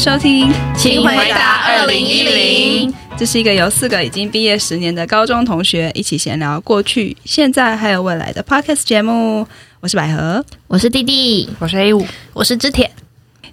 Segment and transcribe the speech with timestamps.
[0.00, 2.94] 收听，请回答二零一零。
[3.18, 9.46] 这是一个由四个已经毕业十年的高中同学一起闲聊过去、现在还有未来的 Podcast 节目。
[9.80, 12.90] 我是百合，我是弟弟，我是 A 五，我是知铁。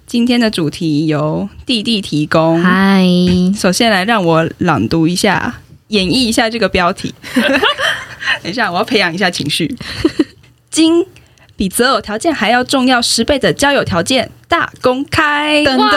[0.06, 2.62] 今天的主题由弟弟提供。
[2.62, 3.04] 嗨，
[3.54, 7.14] 首先来让我朗读一下，演绎一下这个标题。
[8.42, 9.76] 等一下，我要培养一下情绪。
[10.70, 11.04] 今
[11.56, 15.90] 比择偶条件还要重要十倍的交友条件大公开，噔噔，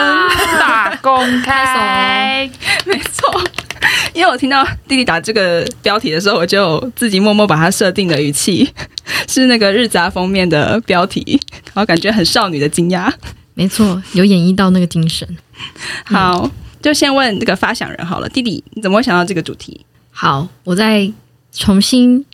[0.60, 2.48] 大公开，
[2.84, 3.42] 没错。
[4.12, 8.70] 因为我听到弟弟打这个标题的时候，我就自己默默把它设定的语气
[9.26, 13.10] 是那个日杂封面的标题，然后感觉很少女的惊讶。
[13.54, 15.26] 没错，有演绎到那个精神。
[16.04, 16.50] 好，嗯、
[16.82, 19.84] 就先问这个发想人好了，弟弟，你怎么会想到这个主题？
[20.10, 21.10] 好，我再
[21.52, 22.24] 重新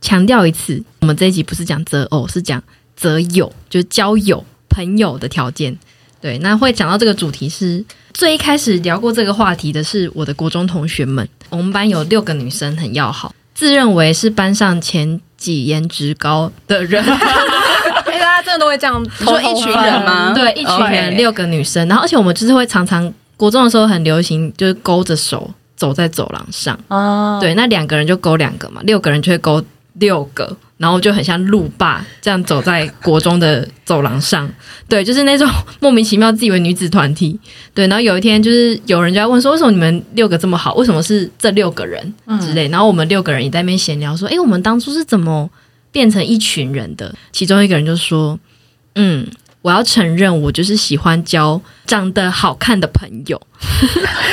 [0.00, 2.62] 强调一次，我们这一集不是讲择偶，是讲。
[2.96, 4.42] 择友就是交友
[4.74, 5.78] 朋友的条件，
[6.20, 20.32] 对，那会讲到这个主题是最一开始聊过这个话题的是我的国中同学们，我们班有六个女生很要好，自认为是班上前几颜值高的人， 大家真的都会这样说一群人吗？
[20.34, 29.62] 对，一群人六个女生，然后而且我们就是会常常国中的时候很流行，就是勾着手走在走廊上，哦，对，那两个人就勾两个嘛，六个人就会勾
[29.94, 30.56] 六个。
[30.76, 34.50] 然后就很像路霸这样走在国中的走廊上，
[34.88, 35.48] 对，就是那种
[35.80, 37.38] 莫名其妙自以为女子团体，
[37.72, 37.86] 对。
[37.86, 40.74] 然后有一天，就是有人就在问说，为什么你们六个这么好？
[40.74, 42.68] 为什么是这六个人之类？
[42.68, 45.48] 然后我们六个人也在那边闲聊说，诶，我们当初是怎么
[45.92, 47.14] 变成一群人的？
[47.30, 48.38] 其中一个人就说，
[48.96, 49.24] 嗯，
[49.64, 53.40] 我要承认，我就是喜欢交长得好看的朋友，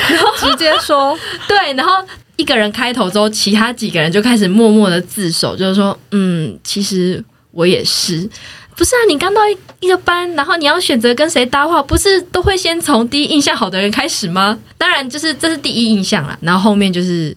[0.09, 2.05] 然 后直接说， 对，然后。
[2.37, 8.27] 一个人开头之后，其他几个人就开始默默的自首，就是说，嗯，其实我也是，
[8.75, 8.99] 不是啊？
[9.07, 14.57] 你刚到一一个班，然后你要选择跟谁搭话，不是都会先从第一印象好的人开始吗？
[14.75, 17.35] 当然，就是这是第一印象啦，然后后面就是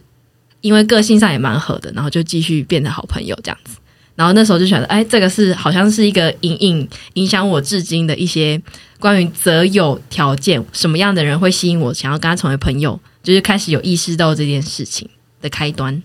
[0.62, 3.76] 因为个性上也蛮合的，然后就继续变成好朋友这样子。
[4.16, 8.60] 然后那时候就觉得，哎，这个是好像是一个隐隐影响我至今的一些
[8.98, 13.00] 关于择友条件，什么样的人会吸引我，想要跟他成为朋友。
[13.22, 15.08] 就是开始有意识到这件事情
[15.40, 16.02] 的开端，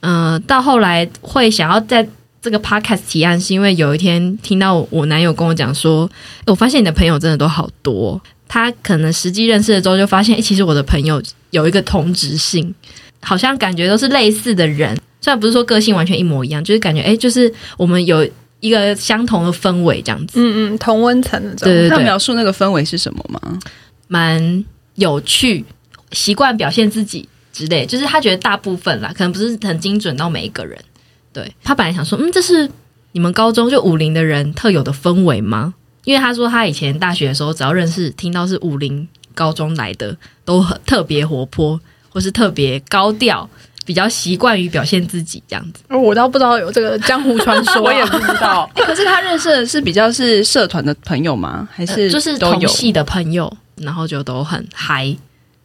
[0.00, 2.08] 嗯、到后来会想要在
[2.40, 6.10] 这个 podcast 提案，是因为有一天听到我男友跟我讲说，
[6.46, 8.18] 我发现你的朋友真的都好多，
[8.48, 12.74] 他可能实际认识了之后就发现，诶，其实我的朋友有一个同质性，
[13.20, 18.28] 好像感觉都是类似的人，虽然不是说个性完全一模一样，就是感觉，诶，就是我们有
[18.60, 23.58] 一个相同的氛围这样子，嗯嗯，同温层的，对对对，他描述那个氛围是什么吗？
[24.08, 24.64] 蛮
[24.96, 25.64] 有趣。
[26.12, 30.78] 习惯表现自己之类，就是他觉得大部分啦，可能不是很精准到每一个人。
[31.32, 32.68] 对，他本来想说，嗯，这是
[33.12, 35.72] 你们高中就武陵的人特有的氛围吗？
[36.04, 43.48] 因为他说他以前大学的时候，只要认识听到是武陵高中来的，都很特别活泼，或是特别高调，
[43.84, 45.82] 比较习惯于表现自己这样子。
[45.88, 48.70] 我倒不知道有这个江湖传说， 我也不知道。
[48.76, 51.68] 欸，可是他认识的是比较是社团的朋友吗？
[51.72, 55.16] 还是、呃、就是同系的朋友，然后就都很嗨。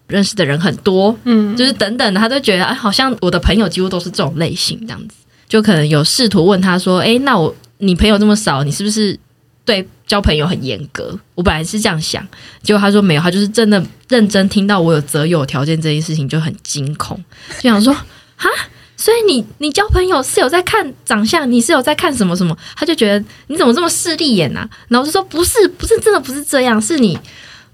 [0.07, 5.15] 认识的人很多，嗯，就是等等，他都觉得哎，好像我的朋友几乎都是这种类型，这样子，
[5.49, 9.19] 就可能有试图问他说，哎，那我你朋友这么少，你是不是
[9.67, 11.15] 对交朋友很严格？
[11.35, 12.25] 我本来是这样想，
[12.63, 17.23] 结果他说没有，他就是真的认真听到我有择友条件这件事情就很惊恐，
[17.59, 17.93] 就想说
[18.35, 18.49] 哈，
[18.95, 22.57] 所以你你交朋友是有在看长相，你是有在看什么什么？
[22.75, 24.67] 他就觉得你怎么这么势利眼啊？
[24.87, 27.19] 然后就说不是，不是真的不是这样，是你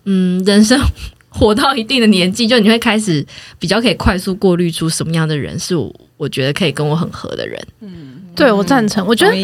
[0.05, 0.81] 嗯人生。
[1.35, 3.25] 活到一定的年纪，就你会开始
[3.57, 5.91] 比较可以快速过滤出什么样的人是我，
[6.23, 7.61] 我觉得可以跟我很合的人。
[7.81, 9.05] 嗯，对，我赞成。
[9.05, 9.35] 我觉得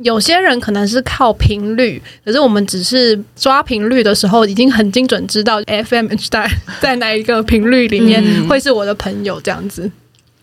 [0.00, 6.46] 有些人可能是靠频率，可是我们只是抓频率的时候，已经很精准知道 FM 在
[6.78, 9.92] 在哪一个频率里面会是我的朋友，这样子、嗯、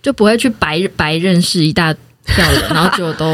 [0.02, 1.94] 就不会去白白认识一大
[2.26, 3.26] 票人，然后就都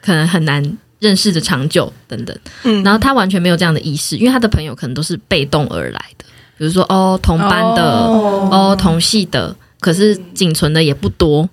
[0.00, 0.64] 可能很难
[0.98, 2.34] 认识的长久等等。
[2.64, 6.24] 嗯，然后他完全没有这样的意识，因为他的朋友可能都是被动而来的。
[6.56, 11.48] 比如说哦，同班的哦，哦，同系的，可是仅存的也不多，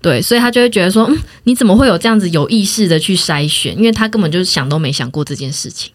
[0.00, 3.76] 对，所以他就会觉得说，嗯，你怎么会有这样子有意识的去筛选？
[3.76, 5.92] 因为他根本就是想都没想过这件事情，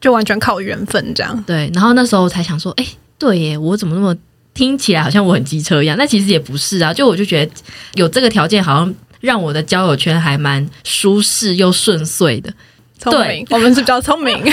[0.00, 1.42] 就完全靠缘分这样。
[1.46, 2.86] 对，然后那时候才想说，哎，
[3.16, 4.16] 对耶，我怎么那么
[4.54, 5.96] 听起来好像我很机车一样？
[5.96, 7.52] 那其实也不是啊，就我就觉得
[7.94, 12.52] 有这个条件，好像让我的交友圈还蛮舒适又顺遂的。
[12.98, 14.36] 聪明，对，我们是比较聪明。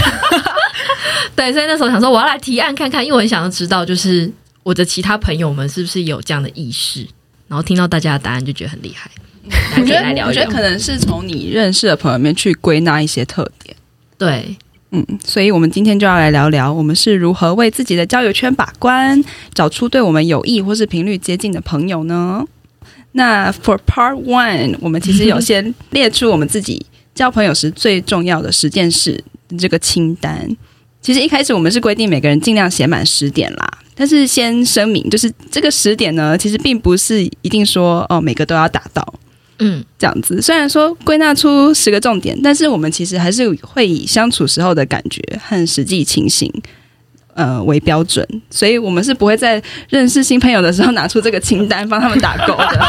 [1.35, 7.07] 对，所以那时候想说，我要来提案看看，因为我很想要知道，就是我的其他朋友们是不是有这样的意识。
[7.47, 9.09] 然后听到大家的答案，就觉得很厉害。
[9.77, 13.75] 我觉得，我觉得可能是从你认识的朋友里面去归纳一些特点。
[14.17, 14.55] 对，
[14.91, 22.43] 嗯，所以我们今天就要来聊聊，我们是如何为自己的交友圈把关，找出对我们有益或是频率接近的朋友呢？
[23.11, 29.23] 那 For Part One，我们其实有先列出我们自己交朋友时最重要的十件事
[29.59, 30.49] 这个清单。
[31.01, 39.13] 其实一开始我们是规定每个人尽量写满十点啦，但是先声明，就是这个十点呢，其实并不是一定说哦每个都要达到。
[39.59, 40.41] 嗯，这样子。
[40.41, 46.51] 虽然说归纳出十个重点，但是我们其实还是会以相处时候的感觉和实际情形，
[47.35, 48.27] 呃为标准。
[48.49, 52.85] 所以我们是不会在认识新朋友的时候拿出这个清单帮他们打勾的。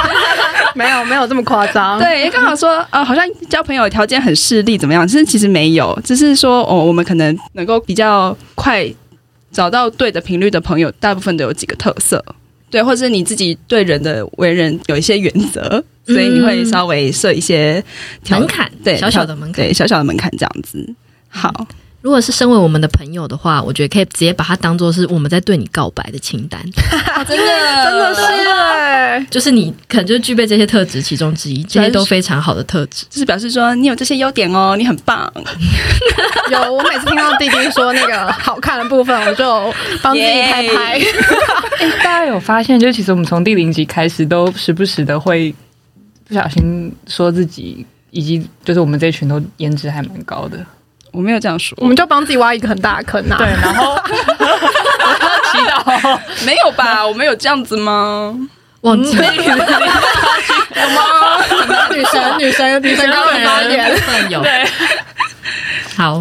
[0.75, 2.01] 没有，没有这么夸张。
[2.01, 5.07] 对，刚好说，呃，好像交朋友条件很势利，怎么样？
[5.07, 8.85] 其实其实没有，只是说，哦，我们可能能够比较快
[9.57, 12.23] 找到对的频率的朋友，大部分都有几个特色。
[12.69, 15.83] 对，或者是你自己对人的为人有一些原则。
[16.05, 17.83] 所以你会稍微设一些
[18.29, 20.95] 门槛，对小小的门槛，对小小的门槛这样子。
[21.29, 21.67] 好，
[22.07, 26.63] 如果是身为我们的朋友的话，我觉得可以直接把它当做是我们在对你告白的清单。
[27.27, 35.29] 真的，真的是，就是你可能就具备这些特质其中之一，这些都非常好的特质，就是表示说你有这些优点哦，你很棒。
[36.53, 41.01] 有，我每次听到弟弟说那个好看的部分，我就帮自己拍拍。
[41.81, 45.53] 欸，大家有发现，就其实我们从第零集开始，都时不时的会。
[46.29, 50.59] 不小心说自己，以及就是我们这群都颜值还蛮高的，
[51.17, 53.37] 我没有这样说，我们就帮自己挖一个很大的坑啊。
[53.39, 53.99] 对，然后
[55.51, 57.07] 祈 祷没有吧？
[57.07, 58.35] 我们有这样子吗？
[58.83, 59.57] 忘记了 有
[60.91, 61.03] 吗？
[61.91, 63.99] 女神，女神，女神高人发言，
[64.31, 64.65] 有对，
[65.97, 66.21] 好。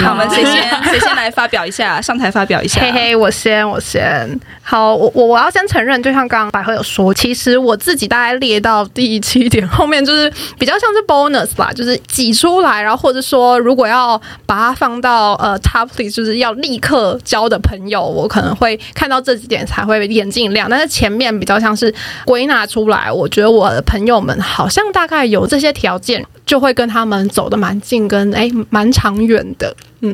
[0.00, 2.00] 好，我们谁先 谁先来发表一下？
[2.00, 2.80] 上台发表一下。
[2.80, 4.40] 嘿嘿，我先，我先。
[4.62, 20.68] 好，我我我要先承认，就像刚刚百合有说，其实我自己大概列到第七点 后面，就是比较像是 bonus 吧，就是挤出来，然后或者说如果要把它放到呃 top list，就是要立刻交的朋友，我可能会看到这几点才会眼睛一亮。
[20.70, 21.92] 但是前面比较像是
[22.24, 29.72] 归纳出来，我觉得我的朋友们好像大概有这些条件，就会跟他们走得蛮近，跟哎蛮长远的。
[30.00, 30.12] 嗯，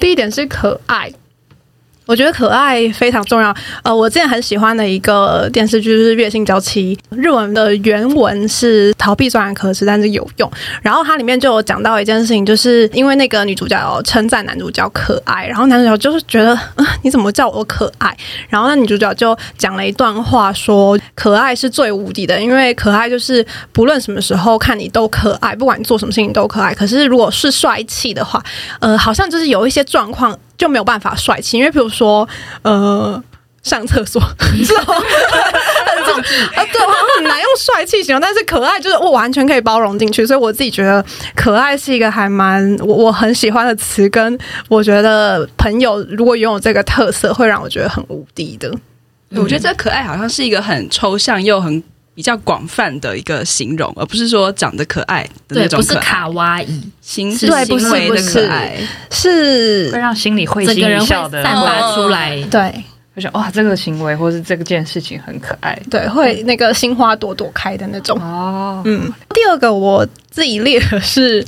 [0.00, 1.08] 第一点是可爱。
[2.08, 3.54] 我觉得可爱非常重要。
[3.82, 10.50] 呃，我之前很喜欢的一个电视剧是《月薪娇妻》，日文的原文是“逃避虽然可耻，但是有用”。
[10.80, 18.16] 然后它里面就有讲到一件事情，就是因为那个女主角称赞男主角可爱，然后男主角就是觉得，呃，你怎么叫我可爱？
[18.48, 26.72] 然后那女主角就讲了一段话，说可爱是最无敌的，因为可爱就是不论什么时候看你都可爱，不管你做什么事情都可爱。
[26.72, 28.42] 可是如果是帅气的话，
[28.80, 30.34] 呃，好像就是有一些状况。
[30.58, 32.28] 就没有办法帅气，因为比如说，
[32.62, 33.22] 呃，
[33.62, 34.20] 上厕所
[34.66, 35.00] 之后，啊，
[36.72, 41.04] 对，好像很难用帅气形容，但是可爱就是我完全可以包容进去，所以我自己觉得
[41.36, 44.38] 可爱是一个还蛮我我很喜欢的词，跟
[44.68, 48.70] 我觉得朋友如果拥有这个特色，会让我觉得很无敌的。
[49.36, 51.82] 我觉得这可爱好像是一个很抽象又很。
[52.18, 58.76] 比较广泛的一个形容，而不是说长得可爱的那种可爱，对，不是卡哇伊，行是行为的可爱，
[59.08, 59.88] 是。
[59.92, 62.34] 会让心里会心一笑的，散发出来。
[62.34, 62.84] 哦、对，
[63.14, 68.20] 我想哇，这个行为或是这个件事情很可爱，对，会那个心花朵朵开的那种。
[68.20, 71.46] 哦，嗯，第二个我自己列的是。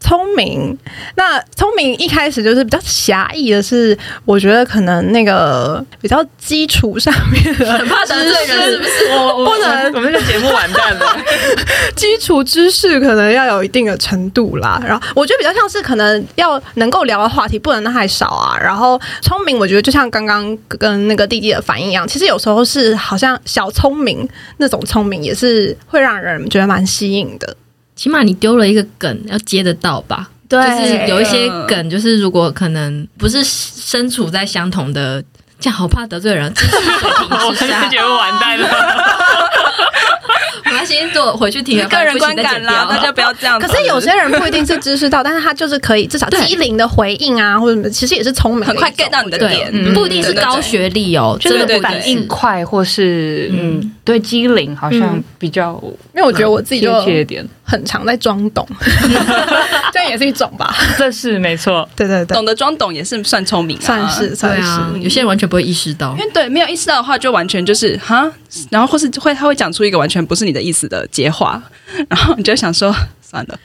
[0.00, 0.76] 聪明，
[1.16, 8.90] 那聪明一开始就是比较狭义的是，我觉得可能那个比较基础上面的， 很怕得罪人是不是？
[9.12, 11.16] 我不能，我们这个节目完蛋了。
[11.94, 18.58] 基础知识可能要有一定的程度啦，然后我觉得比较像是可能要能够聊的话题不能太少啊。
[18.58, 24.26] 然后聪明，我觉得就像刚刚跟那个弟弟的反应一样，其实有时候是好像小聪明
[24.56, 27.56] 那种聪明，也是会让人觉得蛮吸引的。
[28.00, 30.30] 起码你丢了一个梗，要接得到吧？
[30.48, 35.22] 对，就是有一些梗，就是如果可能不是身处在相同的，
[35.60, 38.68] 这样好怕得罪人，知识水平之下，我觉得完蛋了。
[40.64, 43.58] 我要先做回去听个人观感啦，大家不要这样。
[43.60, 55.80] 可是有些人不一定是知识到，但是他就是可以至少机灵的回应啊，或者什么，其实也是聪明，很快 get 到你的点，不一定是高学历哦，真的反应快，或是嗯，对机灵好像比较，
[56.14, 56.92] 因为我觉得我自己就
[57.62, 58.66] 很常在装懂，
[59.92, 68.30] 这样也是一种吧，这是没错，对对对，懂得装懂也是算聪明，算是算是，有些人完全不会意识到，因为对没有意识到的话，就完全就是哈，
[68.70, 71.62] 然后或是会他会讲出一个完全不是你的意思的接话，
[72.08, 73.58] 然后你就想说算了，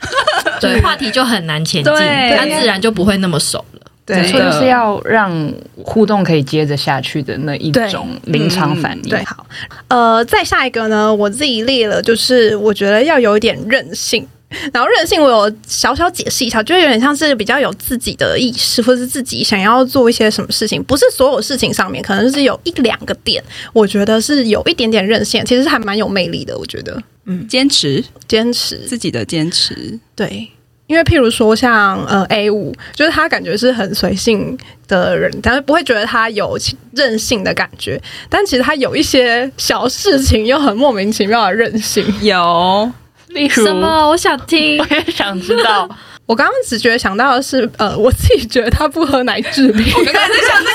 [0.59, 1.93] 对，话题就很难前进，
[2.37, 3.81] 他自然就不会那么熟了。
[4.05, 5.51] 对，就是要让
[5.83, 9.09] 互动可以接着下去的那一种临场反应。
[9.09, 9.45] 对，好，
[9.87, 14.27] 呃，再下一个呢，我自己列了，就是我觉得要有一点韧性。
[14.71, 23.43] 然后韧性，我有小小解释一下，就有点像是比较有自己的意识，或是自己想要做一些什么事情，不是所有事情上面，可能是有一两个点，
[23.73, 26.57] 我觉得是有一点点韧性，其实还蛮有魅力的。
[26.57, 30.47] 我觉得，嗯，坚持，坚持自己的坚持，对。
[30.87, 36.57] 因为譬如说像呃 A 五，就是他感觉是很随性的人，但是不会觉得他有
[36.93, 38.01] 任性的感觉。
[38.29, 42.05] 但其实他有一些小事情又很莫名其妙的任性。
[42.21, 42.91] 有，
[43.29, 44.07] 例如什么？
[44.09, 45.89] 我想听， 我也想知道。
[46.27, 49.93] 我刚刚只觉得想到的是，呃，我自己觉得他不喝奶制品。
[49.95, 50.71] 我刚才在想这个。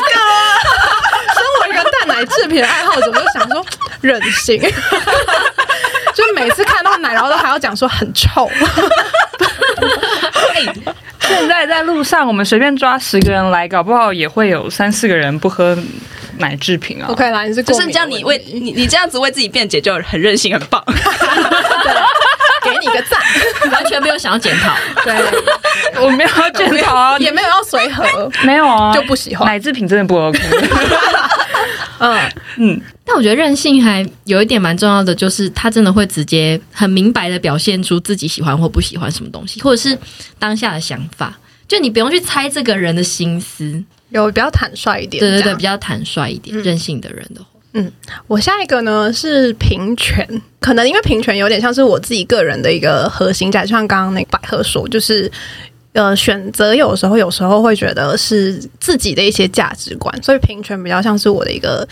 [1.32, 3.64] 身为一个蛋奶制品的爱好者，我就想说
[4.00, 4.60] 任性。
[6.20, 8.50] 就每次看到奶，然后都还要讲说很臭。
[11.20, 15.78] 现在在路上，我们随便抓十个人来，搞不好也会有三四个人不喝
[16.38, 17.06] 奶制品啊。
[17.08, 20.84] OK 啦，你是就是这样，你为你你这样子为自己辩解就很任性，很棒。
[22.80, 23.20] 给你个赞，
[23.72, 24.74] 完全没有想要检讨。
[25.04, 25.14] 对，
[26.02, 28.04] 我没有要检讨啊，也没有要随和，
[28.44, 29.46] 没有啊，就不喜欢。
[29.46, 30.40] 奶制品，真的不 OK。
[32.00, 32.18] 嗯。
[32.56, 39.96] 嗯，但我觉得任性还有一点蛮重要的，就是他真的会直接很明白的表现出自己喜欢或不喜欢什么东西，或者是
[40.38, 47.90] 当下的想法，就你不用去猜这个人的心思，有比较坦率一点，对对对，比较坦率一点，嗯、任性的人的话，嗯，
[48.26, 50.26] 我下一个呢是平权，
[50.58, 55.30] 可能因为平权有点像是我自己个人的一个核心价值，像刚刚那个百合说，就是。
[55.92, 61.84] 呃，选择有时候有时候会觉得是自己的一些价值观，所以平权比较像是我的一个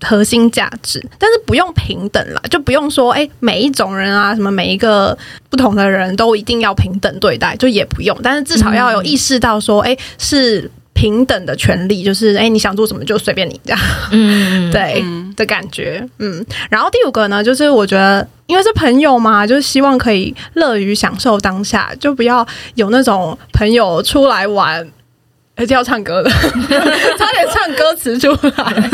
[0.00, 5.18] 核心价值，但是不用平等啦，就不用说哎，每一种人啊，什么每一个
[5.50, 10.70] 不同的人都一定要平等对待，就也不用，但是至少要有意识到说，哎，是。
[10.96, 13.78] 平等的权利就是，哎、欸，你想做什么就随便你这样，
[14.10, 15.04] 嗯， 对
[15.36, 16.44] 的感觉，嗯。
[16.70, 24.90] 然后第五个呢，就是我觉得，因为是朋友嘛，就是希望可以乐于享受当下，就不要有那种朋友出来玩，
[25.54, 26.30] 而且要唱歌的，
[27.18, 28.90] 差点唱歌词出来。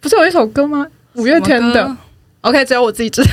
[0.00, 0.86] 不是有一首歌吗？
[1.14, 1.96] 五月天的。
[2.44, 3.30] OK，只有我自己知道。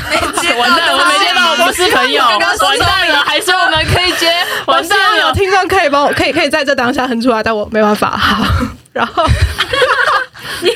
[0.58, 2.24] 完蛋了，我没接到，我不是朋友。
[2.24, 4.34] 完蛋了，还是我们可以接。
[4.68, 8.16] 完蛋了，有听众可以帮我，可以可以在这当下哼出来，但我没办法。
[8.16, 8.46] 好，
[8.94, 9.26] 然后
[10.62, 10.70] 你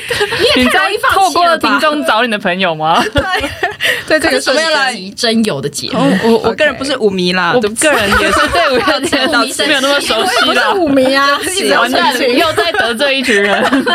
[0.56, 1.68] 你也太容易放弃了吧？
[1.68, 3.02] 透过听众找你的朋友吗？
[3.14, 3.22] 对，
[4.06, 5.98] 对这个是来真有的节目。
[6.24, 9.28] 我我个人不是舞迷啦，我个人也是对五月天
[9.66, 10.72] 没有那么熟悉啦。
[10.74, 11.38] 舞迷啊，
[11.78, 13.86] 完蛋了，又在得罪一群人，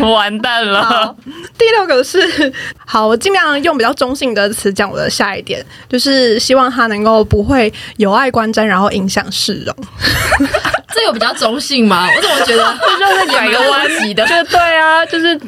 [0.00, 1.14] 完蛋了。
[1.56, 2.52] 第六个是
[2.86, 9.74] 好，我尽量用比较中性的词讲我的下一点，就是希望他能够不会有碍观瞻，然后影响市容。
[10.98, 12.08] 这有比较中性吗？
[12.12, 14.26] 我怎么觉得这 就是拐个弯级的？
[14.26, 15.38] 就对啊，就是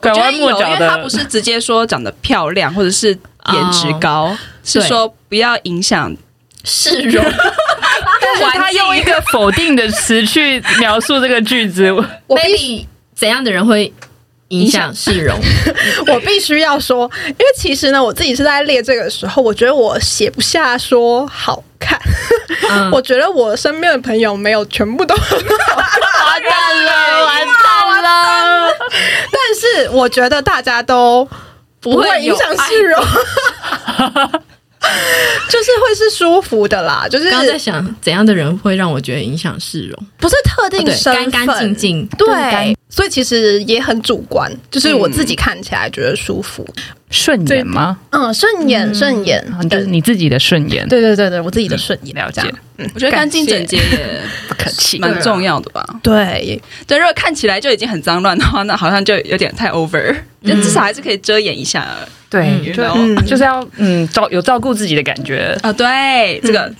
[0.00, 0.66] 拐弯抹角的。
[0.74, 3.08] 因为他不是直接说长得漂亮或者是
[3.52, 6.14] 颜值高，哦、是说不要影响
[6.62, 7.22] 市容。
[8.20, 13.92] 但是他用一个否定的词去描述这个句子，我必怎样的人会？
[14.52, 15.38] 影响市容，
[16.12, 21.98] 我必须要说，因为其实呢，我自己是在列这个时候，我觉得我写不下说好看，
[22.70, 25.76] 嗯、 我觉得我身边的朋友没有全部都很好看，
[26.26, 28.72] 完蛋了，完蛋了，
[29.30, 31.26] 但是我觉得大家都
[31.80, 33.02] 不会影响市容。
[35.48, 46.62] 就是会是舒服的啦，就是刚在想怎样的人会让我觉得影响市容，不是特定身份，干干净净，对，所以其实也很主观，就是我自己看起来觉得舒服，
[47.10, 47.96] 顺眼吗？
[48.10, 52.42] 嗯，顺眼，顺眼，就是你自己的顺眼，对对对对，我自己的顺眼，了解。
[52.76, 55.82] 嗯，我觉得干净整洁也 不可气，蛮重要的吧？
[56.02, 56.60] 对。
[56.86, 61.96] 对，如果看起来就已经很脏乱的话，那好像就有点太 over，就至少还是可以遮掩一下。
[62.28, 62.82] 对，就
[63.26, 65.56] 就是要嗯照有照顾自己的感觉。
[65.62, 65.72] 啊。
[65.72, 66.70] 对，这个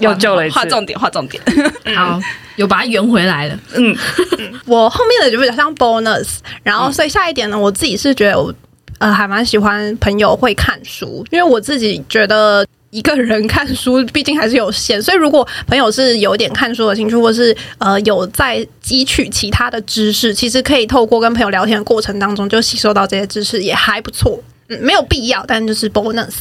[0.00, 1.42] 又救了一次，划重点，划重点。
[1.94, 2.20] 好，
[2.56, 3.58] 有把它圆回来了。
[3.74, 3.96] 嗯，
[4.66, 8.52] 我后面的就比较像 bonus，然后所以下一点呢，我自己是觉得我
[8.98, 24.42] 呃还蛮喜欢朋友会看书，因为我自己觉得一个人看书毕竟还是有限，所以如果朋友是有点看书的兴趣，或是呃有在汲取其他的知识，其实可以透过跟朋友聊天的过程当中就吸收到这些知识，也还不错。
[24.68, 26.34] 嗯，没有必要，但就是 bonus。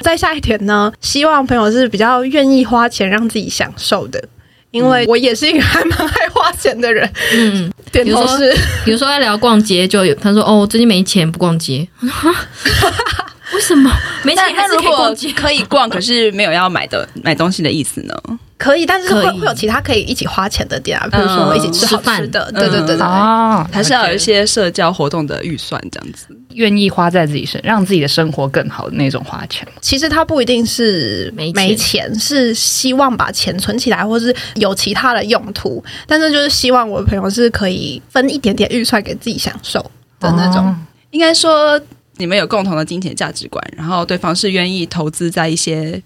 [0.00, 4.22] 再下一点呢，希望朋友是比较愿意花钱让自己享受的，
[4.70, 7.08] 因为我也是一个还蛮爱花钱的人。
[7.34, 8.52] 嗯，点头是，
[8.84, 11.86] 比如说在聊逛街，就有他说：“哦，我最近没钱不逛街。
[13.54, 13.90] ”为什么？
[14.24, 15.30] 没钱还是可以逛街？
[15.32, 18.14] 可以逛，可是没有要买的买东西的意思呢？
[18.56, 26.26] 可以，但是会会有其他可以一起花钱的店啊，比如说一起吃好吃的，对对对对，哦，还是要有一些社交活动的预算这样子。
[26.54, 29.66] 愿意花在自己身，让自己的生活更好的那种花钱。
[29.80, 35.84] 其实他不一定是没钱，没钱是希望把钱存起来，或是有其他的用途。
[36.06, 39.80] 但是就是希望我的朋友是可以分一点点预算给自己享受
[40.20, 40.64] 的那种。
[40.66, 40.76] 哦、
[41.10, 41.80] 应该说
[42.16, 46.00] 你们有共同的金钱价值观，然后对方是愿意投资在一些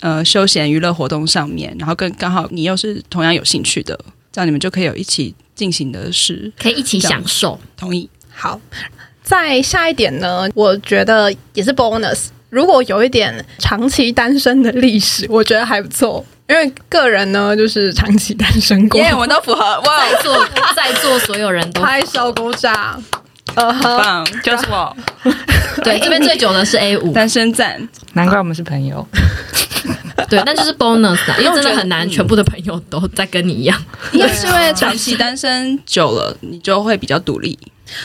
[0.00, 3.98] 呃休闲娱乐活动上面，然后跟刚好你又是同样有兴趣的，
[4.30, 7.58] 这样你们就可以有一起进行的事，可以一起享受。
[7.76, 8.10] 同意。
[8.36, 8.60] 好。
[9.24, 12.26] 再下一点呢，我觉得也是 bonus。
[12.50, 16.24] 如果有一点长期单身的历史，我觉得还不错。
[16.46, 19.60] 因为个人呢，就是长期单身过，因为我们都符合。
[19.80, 23.02] 哇，在座在座所有人都拍手鼓掌，
[23.54, 24.96] 很棒，就是我。
[25.82, 29.06] 对，这边最久的是 A 五单身赞，难怪我们是朋友。
[30.28, 33.84] 对，那就是 bonus 啊，因为真的很难，全部的朋友都在跟你一样。
[34.12, 37.58] 应该是因为长期单身久了，你就会比较独立。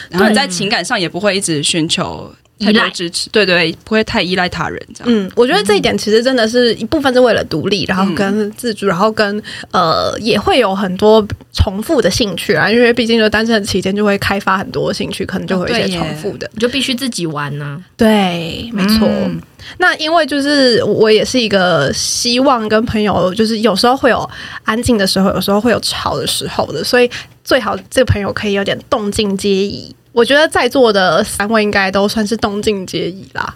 [0.10, 5.14] 然后你在情感上也不会一直寻求太多支持，对对，不会太依赖他人这样。
[5.14, 17.82] 嗯，我觉得这一点其实真的是一部分是为了独立，然后跟自主，然后跟呃也会有很多重复的兴趣啊，因为毕竟就单身的期间就会开发很多兴趣，可能就会有一些重复的，你就必须自己玩呢、啊。
[17.96, 19.08] 对，没错。
[19.08, 19.42] 嗯、
[19.78, 24.30] 那因为就是我也是一个希望跟朋友就是有时候会有
[24.64, 27.10] 安静的时候，有时候会有吵的时候的，所以。
[27.42, 33.54] 最好这个朋友可以有点动静皆宜，我觉得在座的三位应该都算是动静皆宜啦，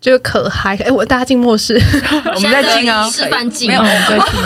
[0.00, 0.76] 就可嗨。
[0.76, 1.80] 哎，我大家静默 示，
[2.34, 4.40] 我们在静啊，示范静，没有在静。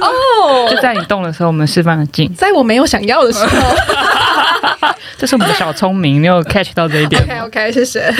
[0.00, 3.76] 哦，就在你动的时候，我们示范了静，在我没有想要的时候，
[5.18, 8.12] 这是我们的小聪明，你有 catch 到这一点？OK OK，谢谢。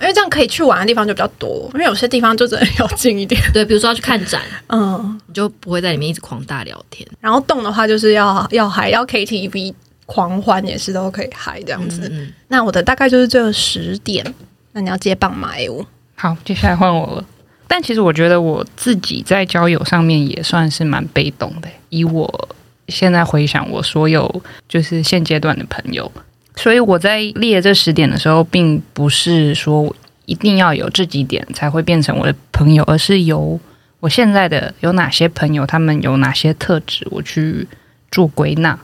[0.00, 3.40] 因为这样可以去玩的地方就比较多，因为有些地方就真的要近一点。
[3.52, 7.06] 对，比如说要去看展，嗯，你就不会在里面一直狂大聊天。
[7.20, 9.74] 然后动的话，就是要要嗨，要 KTV
[10.08, 12.08] 狂欢也是都可以嗨这样子。
[12.10, 14.24] 嗯、那我的大概就是这十点，
[14.72, 15.50] 那你要接棒吗？
[15.68, 17.24] 我，好，接下来换我了。
[17.66, 21.68] 但其实我觉得我自己在交友上面也算是蛮被动的。
[21.90, 22.48] 以我
[22.88, 26.10] 现在回想，我所有就是现阶段的朋友。
[26.56, 29.94] 所以我在列这十点的时候，并不是说
[30.24, 33.60] 一定要有这几点才会变成我的朋友，而是由
[34.00, 37.68] 我现在的有哪些朋友，他们有哪些特质，我去
[38.10, 38.78] 做归纳。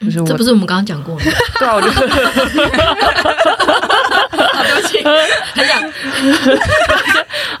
[0.00, 1.22] 就是我、嗯、这不是我们刚刚讲过吗？
[1.58, 2.02] 对啊，我就 好
[4.64, 5.02] 对不起，
[5.54, 5.82] 很想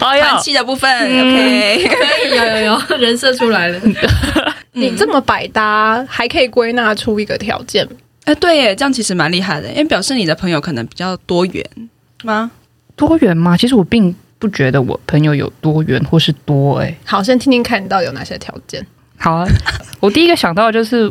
[0.00, 1.94] 好有气的部分、嗯、，OK，可
[2.26, 3.80] 以有有有人设出来了。
[4.72, 7.86] 你这么百搭，还可以归纳出一个条件。
[8.24, 11.64] 哎，对耶，这样其实蛮厉害的，因为表示你的朋友可能比较多元
[12.22, 12.50] 吗？
[12.96, 13.56] 多元吗？
[13.56, 16.94] 其实我并不觉得我朋友有多元或是多哎。
[17.04, 18.86] 好，先听听看你到底有哪些条件。
[19.18, 19.46] 好啊，
[20.00, 21.10] 我第一个想到的就是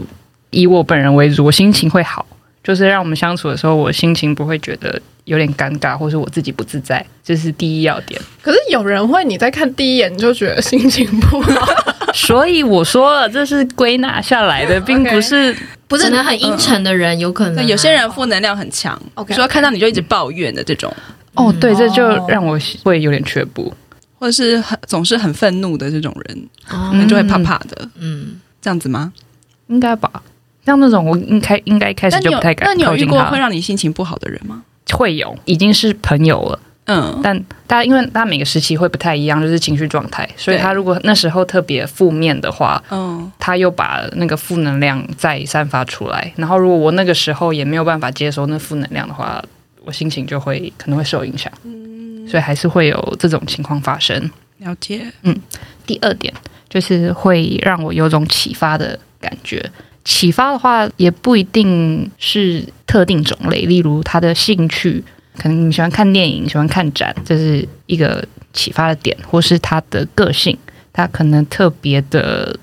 [0.52, 2.26] 以我本人为主，我心情会好，
[2.64, 8.20] 就是让我们相处的时候，我心情不会觉得有点尴尬，或是我自己不自在，这是第一要点。
[8.42, 11.68] 可是有人会你在看第一眼就觉得心情不好，
[12.14, 15.54] 所以我说了，这是归纳下来的，并不是。
[15.54, 15.60] Okay.
[15.90, 20.96] 不是可能很阴沉的人，嗯、有可能有些人负能量很强，okay, 说看到你就一直抱怨的这种。
[21.34, 23.74] 哦，对，这就让我会有点却步，
[24.20, 27.90] 或者是很总是很愤怒的这种人，哦、你就会怕怕的。
[27.96, 29.12] 嗯，这样子吗？
[29.70, 30.22] 应该吧。
[30.70, 32.88] 像那种我应该应该开始就不太敢靠近他。
[32.88, 34.64] 那你有遇过会让你心情不好的人吗？
[34.94, 36.60] 会有，已经是朋友了。
[36.86, 46.34] 嗯，但大家因为大家每个时期会不太一样，就是情绪状态，所以他如果那时候特别负面的话，嗯，他又把那个负能量再散发出来。
[46.36, 49.40] 然后如果我那个时候也没有办法接收那负能量的话，
[49.86, 51.52] 我心情就会可能会受影响。
[51.64, 54.20] 嗯，所以还是会有这种情况发生。
[54.58, 55.06] 了解。
[55.22, 55.40] 嗯，
[55.86, 56.34] 第二点
[56.68, 59.64] 就是会让我有种启发的感觉。
[60.04, 65.04] 启发的话也不一定是特定种类，例如他的兴趣。
[65.38, 70.58] 可能你喜欢看电影，喜欢看展，这是一个启发的点，或是他的个性，
[70.92, 72.54] 他可能特别的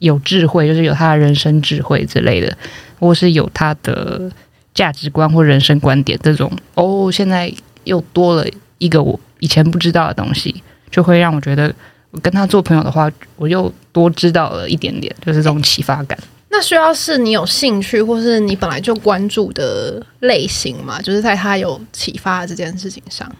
[0.00, 2.58] 有智慧，就是有他的人生智慧之类的，
[2.98, 4.28] 或是有他的
[4.74, 6.50] 价值观或人生观点这种。
[6.74, 7.52] 哦，现在
[7.84, 8.44] 又多了
[8.78, 10.52] 一个我以前不知道的东西，
[10.90, 11.72] 就会让我觉得
[12.10, 16.18] 我跟他做朋友的话，我又多知道了一点点，就是这种启发感。
[16.48, 21.02] 那需要是你有兴趣，或是你本来就关注的类型嘛？
[21.02, 23.30] 就是在他有启发的这件事情上，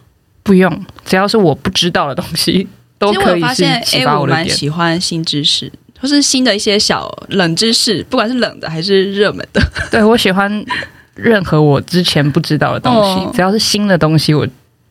[0.42, 2.66] 不用，只要是我不知道的东西，
[2.98, 4.46] 都可以是启发我的点。
[4.46, 9.62] 蛮喜欢新知识，或是新的一些小冷知识，不管是冷的还是热门的。
[9.90, 10.64] 对，我喜欢
[11.14, 14.46] 任何我之前不知道的东西，哦、只要是新的东西，我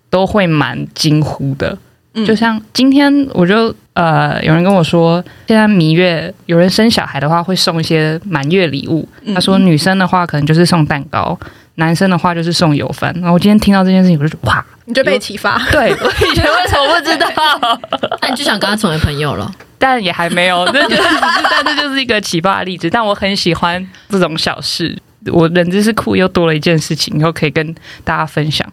[0.10, 1.78] 都会蛮惊呼的。
[2.24, 9.08] 就像今天我就呃，有人跟我说，现在蜜月有人生小孩的话会送一些满月礼物。
[9.34, 11.38] 他说女生的话可能就是送蛋糕，
[11.76, 13.12] 男生的话就是送油饭。
[13.16, 15.58] 然后我今天听到这件事情，我就觉得哇，你就被启发。
[15.72, 17.80] 对，我以前为什么不知道？
[18.22, 19.52] 那你就想跟他成为朋友了？
[19.78, 21.04] 但也还没有，这就是，
[21.52, 22.90] 但这就是一个启发的例子。
[22.90, 24.98] 但我很喜欢这种小事，
[25.28, 28.66] 我人知识库又多了一件事情，以后可以跟大家分享。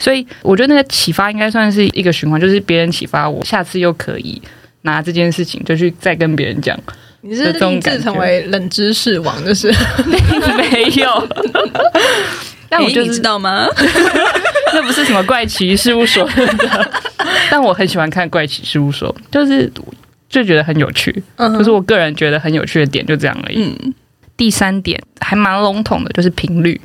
[0.00, 4.42] 所以我觉得那个启发应该算是一个循环，就是别人启发我，下次又可以
[4.82, 6.76] 拿这件事情就去再跟别人讲。
[7.20, 9.70] 你是立志成为冷知识王，就是
[10.56, 11.28] 没有。
[12.68, 13.66] 但我就是欸、知道吗？
[14.74, 16.90] 那不是什么怪奇事务所的，
[17.50, 19.70] 但我很喜欢看怪奇事务所，就是。
[20.30, 23.64] 就觉得很有趣，嗯，就是我个人觉得很有趣的点，就这样而已。
[23.64, 23.92] 嗯，
[24.36, 26.80] 第三点还蛮笼统的，就是频率，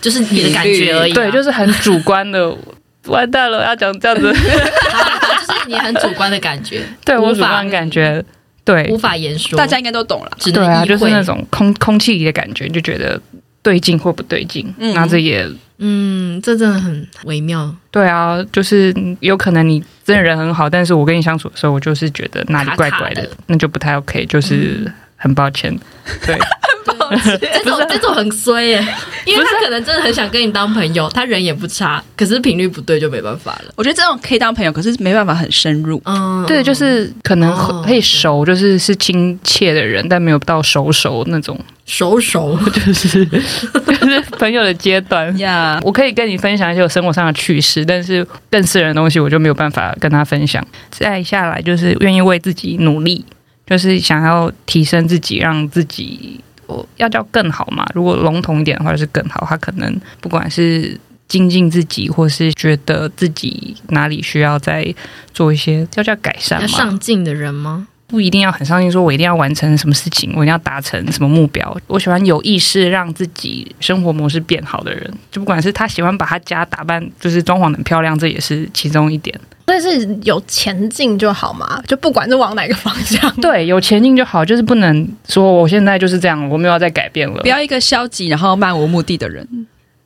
[0.00, 1.14] 就是你的感觉而已，啊。
[1.14, 2.56] 对，就是很主观的。
[3.06, 6.82] 完蛋了，要讲这样子，就是你很主观的感觉。
[7.06, 8.22] 对我主观感觉，
[8.64, 10.30] 对，无法言说，大家应该都懂了。
[10.52, 13.18] 对啊，就是那种空空气里的感觉，就觉得
[13.62, 14.74] 对劲或不对劲。
[14.78, 15.48] 嗯，那这也。
[15.78, 17.74] 嗯，这真的很微妙。
[17.90, 25.72] 对啊，就是有可能你真的人很好，但是我跟你相处的时候，我就是觉得哪里怪怪的，卡卡的那就不太 OK，就是很抱歉。
[25.72, 25.80] 嗯、
[26.26, 26.38] 对，
[27.40, 28.86] 这种这种很衰耶，
[29.26, 33.72] 因为他可能真的很想跟你当朋友，他人也不差，可是频率不对就没办法了。
[33.76, 36.00] 我觉得这种可以当朋友，可是没办法很深入。
[36.04, 41.58] 嗯，对，就是可能可以熟，就是是亲切的人，但没有到熟熟那种。
[41.86, 45.78] 熟熟就是 就是朋友的阶段呀。
[45.80, 45.86] Yeah.
[45.86, 50.62] 我可以跟你分享一些我生活上的趣事，但是更私人的东西我就没有办法跟他分享。
[50.90, 53.24] 再下来就是愿意为自己努力，
[53.66, 57.84] 就是想要提升自己，让自己我要叫更好嘛。
[57.94, 59.44] 如果笼统一点的话，就是更好。
[59.48, 64.94] 他可能不管是精进自己，或是觉得自己哪里需要再
[65.34, 67.88] 做一些要叫改善嘛，上进的人吗？
[68.08, 71.76] 不一定要很上进，说我一定要完成什么事情，我一定要达成什么目标。
[71.86, 79.38] 我喜欢有意识让自己生活模式变好的人，就不管是他喜欢把他家打扮，就是装潢很漂亮，这也是其中一点。
[79.66, 87.42] 但是有前进就好嘛，就不管是往哪个方向，对，有前进就好，就是不能说我现在就是这样，我没有要再改变了。
[87.42, 89.46] 不要一个消极然后漫无目的的人，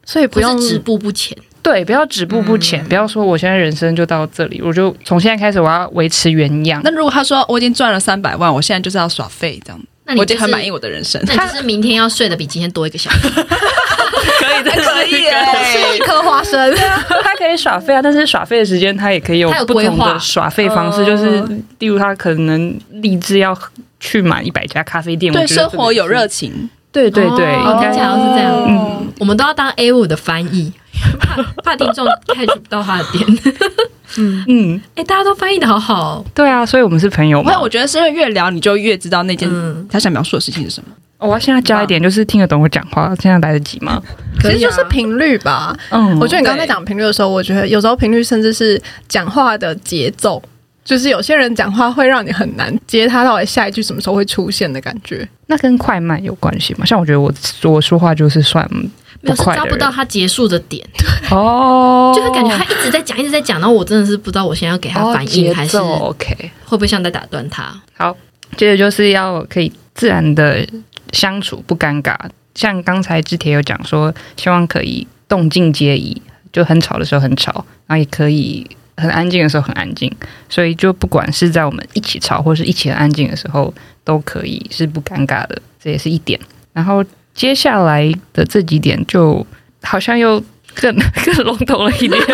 [0.05, 1.39] 所以不用止步不前。
[1.63, 6.81] 对，不要止步不前，嗯、不要说我现在人生就到这里，我就从现在开始我要维持原样。
[6.83, 11.23] 那如果他说我已经赚了三百万，我现在就是要耍废这样，那你、就是、我已经很满意我的人生。
[11.27, 15.11] 那就是明天要睡得比今天多一个小时， 可以的，可以，
[15.73, 16.75] 吃一颗花生，
[17.23, 21.41] 他可以耍废啊，但是耍废的时间他也可以有不同的耍废方式，就是
[21.79, 23.57] 例如他可能立志要
[24.01, 26.69] 去满一百家咖啡店，对生活有热情。
[26.93, 28.53] 对对对，应该好像是这样。
[28.69, 30.73] 嗯，我们都要当 A 五的翻译，
[31.19, 33.27] 怕 怕听众 catch 不到他的点。
[34.19, 36.23] 嗯嗯，哎、欸，大家都翻译的好好。
[36.35, 37.49] 对啊，所以我们是朋友嘛。
[37.49, 39.49] 没有，我觉得是因为越聊你就越知道那件
[39.89, 40.91] 他想描述的事情是什么。
[41.17, 44.03] 我要现在加一点，就是听得懂我讲话，现在来得及吗？
[44.43, 45.75] 其实就是频率吧。
[45.91, 50.43] 嗯，我觉得你刚才讲频率的时候，我觉得有时候频率甚至是讲话的节奏。
[50.85, 56.85] 就是有些人讲话会让你很难接他到底下一句什么时候会出现的感觉，那跟快慢有关系吗？
[56.85, 57.33] 像我觉得我
[57.65, 60.85] 我说话就是算不快的人，没有，是抓不到他结束的点
[61.31, 67.73] 哦，就是感觉他一直在讲一直在讲，然后我真的是不知道我现在要给他反应、哦、还是 OK，会不会像在打断他？
[67.97, 68.17] 好，
[68.57, 70.67] 接着就是要可以自然的
[71.13, 72.17] 相处不尴尬，
[72.57, 76.21] 像刚才之前有讲说，希望可以动静皆宜，
[76.53, 78.67] 就很吵的时候很吵，然后也可以。
[79.03, 80.11] 很安静的时候很安静，
[80.49, 86.39] 所以就不管是在我们一起吵或是一起很安静的时候，都可以是不尴尬的，这也是一点。
[86.73, 89.45] 然后接下来的这几点就
[89.83, 90.43] 好像又
[90.75, 92.25] 更 更笼统了一点，你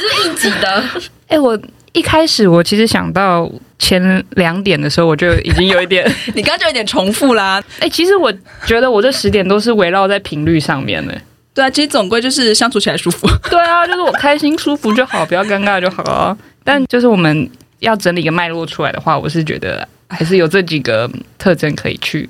[0.00, 0.84] 是应急的。
[1.28, 1.58] 哎、欸，我
[1.92, 7.62] 一开始我其实想到前两点的时候，我就已经有一点， 你刚刚就有点重复啦。
[7.78, 8.32] 哎、欸，其实我
[8.64, 11.18] 觉得我这十点都是围绕在频率上面的。
[11.56, 13.26] 对啊，其实总归就是相处起来舒服。
[13.50, 16.36] 对啊，就是我开心舒服就好， 不要尴尬就好啊。
[16.62, 22.28] 但就是我们要整理一个脉络出来的话，我是觉得还是有这几个特征可以去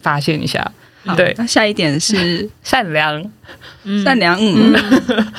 [0.00, 0.64] 发现一下。
[1.16, 3.20] 对，那下一点是 善良，
[4.04, 4.38] 善良。
[4.38, 4.72] 嗯，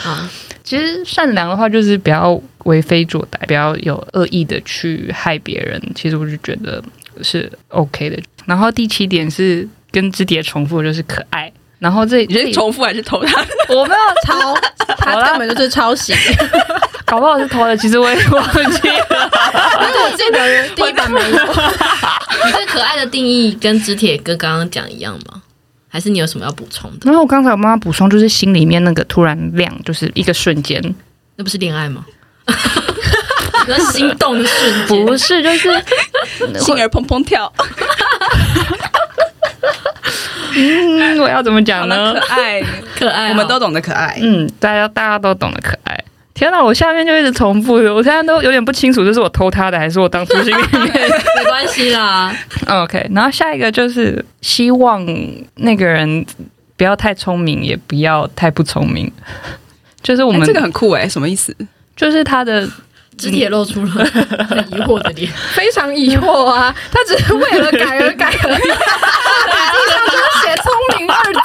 [0.06, 0.30] 嗯
[0.64, 5.82] 其实善良的话就是不要为非作歹，不要有恶意的去害别人。
[5.96, 6.84] 其实我就觉得
[7.22, 8.20] 是 OK 的。
[8.46, 11.52] 然后第七点是跟之蝶重复，就是可爱。
[11.82, 13.42] 然后这你是重复还是偷他？
[13.74, 14.56] 我没有抄，
[15.00, 16.14] 他根本就是抄袭，
[17.06, 17.76] 搞不好是偷的。
[17.76, 19.30] 其实我也忘记了，
[19.80, 21.28] 但是我记得第一版没有。
[22.46, 25.42] 你对可爱的定义跟直铁哥刚刚讲一样吗？
[25.90, 27.08] 还是你有什么要补充的？
[27.08, 30.80] 因为我刚才有妈妈补充，就是心里面那个突然亮，就是一个瞬间，
[31.36, 32.06] 那不是恋爱吗？
[33.68, 35.84] 那心动的瞬间不是，就是
[36.60, 37.52] 心儿砰砰跳。
[40.56, 42.14] 嗯，我要怎么讲呢？
[42.14, 42.62] 可爱，
[42.98, 44.18] 可爱，我们都懂得可爱。
[44.22, 46.04] 嗯，大家大家都懂得可爱。
[46.34, 50.92] 天哪，我下面就一直重复，我现在都有点不清楚，这是我偷他的还是我当初心里面？
[51.38, 52.36] 没关系啦。
[52.68, 55.06] OK，然后下一个就是希望
[55.56, 56.26] 那个人
[56.76, 59.12] 不要太聪明，也不要太不聪明。
[60.02, 61.56] 就是我们、欸、这个很酷哎，什么意思？
[61.96, 62.68] 就是他的
[63.18, 66.74] 肢体也露出了很 疑惑的脸，非常疑惑啊！
[66.92, 71.40] 他只是为了改而改而已，就是写聪明二字，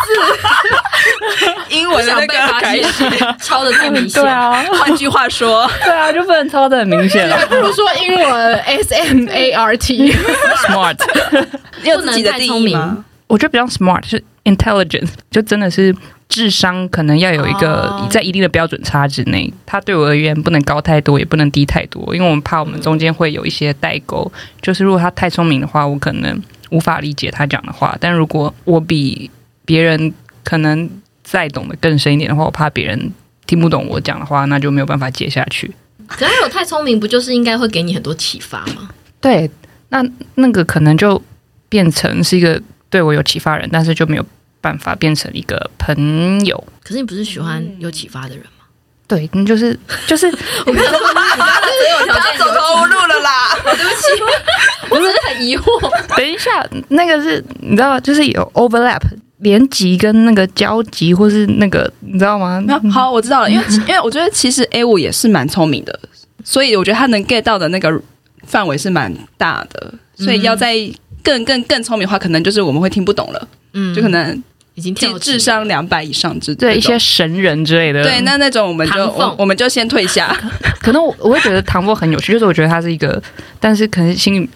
[1.68, 3.08] 英文的那个改写
[3.42, 4.22] 抄的这么明显。
[4.22, 7.36] 对啊，换句话说，对啊，就不能抄的很明显了。
[7.48, 10.12] 不如说英文 S M A R T
[10.66, 10.96] smart，
[11.82, 13.04] 你有自己的定义吗？
[13.26, 15.94] 我觉得比较 smart 是 intelligent，就真的是。
[16.28, 24.30] 智商可能要有一个在一定的标准差之内，他对我而言不能高太多，也不能低太多，因为我们怕我们中间会有一些代沟。
[24.60, 29.30] 就是如果他太聪明的话，我可能无法理解他讲的话；但如果我比
[29.64, 30.12] 别人
[30.42, 30.90] 可能
[31.22, 33.12] 再懂得更深一点的话，我怕别人
[33.46, 35.72] 听不懂我讲的话，那就没有办法接下去。
[36.08, 38.90] 可是有太聪明，不就是应该会给你很多启发吗？
[39.20, 39.50] 对，
[39.88, 41.22] 那那个可能就
[41.68, 42.60] 变成是一个
[42.90, 44.26] 对我有启发的人，但是就没有。
[44.66, 48.64] 办法变成一个朋友，可是你不是喜欢有启发的人吗？
[49.06, 50.26] 对，你就是就是，
[50.66, 53.56] 我跟你说，你不要走投无路了啦！
[53.62, 56.16] 对不起，我真的很疑惑。
[56.16, 59.00] 等一下，那个是你知道，就是有 overlap
[59.38, 62.60] 连级跟那个交集，或是那个你知道吗？
[62.60, 63.48] 没有，好，我知道了。
[63.48, 65.96] 因为因为我觉得其实 A 五也是蛮聪明的，
[66.42, 68.02] 所以我觉得他能 get 到的那个
[68.44, 69.94] 范围是蛮大的。
[70.16, 70.74] 所以要在
[71.22, 73.48] 更更更聪明的话，可能就是我们会听不懂了。
[73.74, 74.42] 嗯，就可能。
[74.76, 80.36] 已经智商两百以上之对一些神人之类的，对那那种我们就我，我们就先退下。
[80.80, 83.20] 可能我我会觉得唐凤很有趣，就是我觉得他是一个，
[83.58, 84.48] 但是可能心里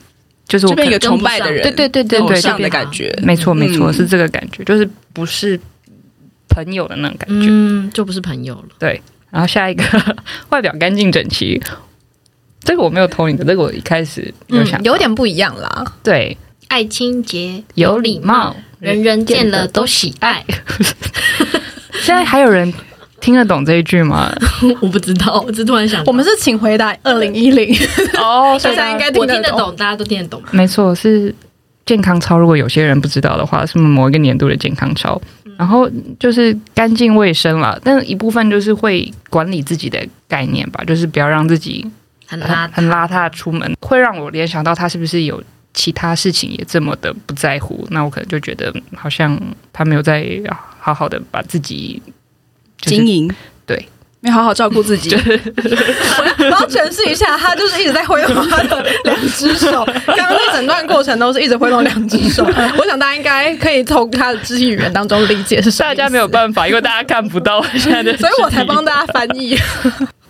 [0.46, 5.58] 就是我一个崇拜的人，对对对对对，这样的感觉，没错没错，是这个感觉，就是不是
[6.50, 8.64] 朋友的那种感觉，嗯，就不是朋友了。
[8.78, 9.82] 对，然后下一个
[10.50, 11.58] 外表干净整齐，
[12.62, 15.94] 这个我没有投你的，这个我一开始有想、嗯、有点不一样啦。
[16.02, 16.36] 对，
[16.70, 18.54] 爱清洁，有礼貌。
[18.78, 20.42] 人人见了都喜爱。
[22.00, 22.72] 现在还有人
[23.20, 24.32] 听得懂这一句吗？
[24.80, 27.76] 我不知道，我只突然想，我们是请回答二零一零
[28.16, 30.40] 哦， 大家应该听得懂，大家都听得懂。
[30.52, 31.34] 没错，是
[31.84, 32.38] 健康操。
[32.38, 35.20] 如果有些人不知道的话，是某一个年度的健康操。
[35.58, 41.84] 然后就是干净卫生了，但是一部分就是会管理自己的概念吧，就是不要让自己
[42.26, 45.42] 很邋很邋遢出门，会让我联想到他是不是有。
[45.72, 49.40] 其他事情也这么的不在乎，那我可能就觉得好像
[49.72, 50.26] 他没有在
[50.78, 52.02] 好好的把自己、
[52.78, 53.32] 就是、经营，
[53.64, 53.88] 对，
[54.20, 55.14] 没好好照顾自己。
[55.16, 62.44] 我要诠释一下，他就是一直在挥动他的两只手， 刚刚那整段过程都是一直挥动两只手。
[62.44, 65.70] 我想大家应该可以从他的肢体语言当中理解是。
[65.78, 69.56] 大家没有办法，因为大家看不到现在的， 所以我才帮大家翻译。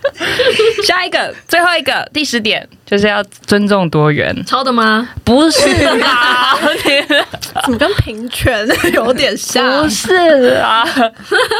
[0.86, 4.34] 下一个，最后一个，第十点就是要尊重多元。
[4.46, 5.08] 抄的吗？
[5.24, 5.60] 不是
[5.98, 6.58] 吧，
[7.64, 9.82] 怎么跟平权有点像？
[9.82, 10.84] 不是啊，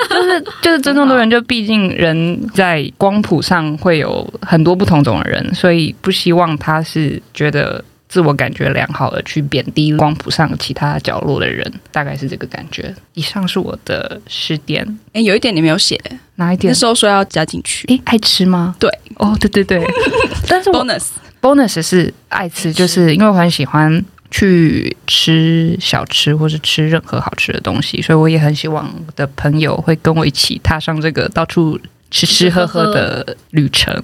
[0.09, 7.83] 就是就是尊重多元，就毕竟人在光谱上会有很多不同种的人，所以不希望他是觉得。
[8.11, 12.92] 自我感觉良好的去贬低光谱上其他角落的人，大概是这个感觉。
[13.14, 14.85] 以上是我的十点。
[15.12, 15.96] 哎、欸，有一点你没有写，
[16.35, 16.73] 哪一点？
[16.73, 17.87] 那时候说要加进去。
[17.87, 18.75] 哎、欸，爱吃吗？
[18.81, 19.87] 对，哦，对对对。
[20.49, 21.05] 但是 bonus
[21.40, 33.94] bonus 是爱吃，就是因为我很喜欢去吃小吃或是吃任何好吃的东西，所以我也很希望我的朋友会跟我一起踏上这个到处吃吃喝喝的旅程。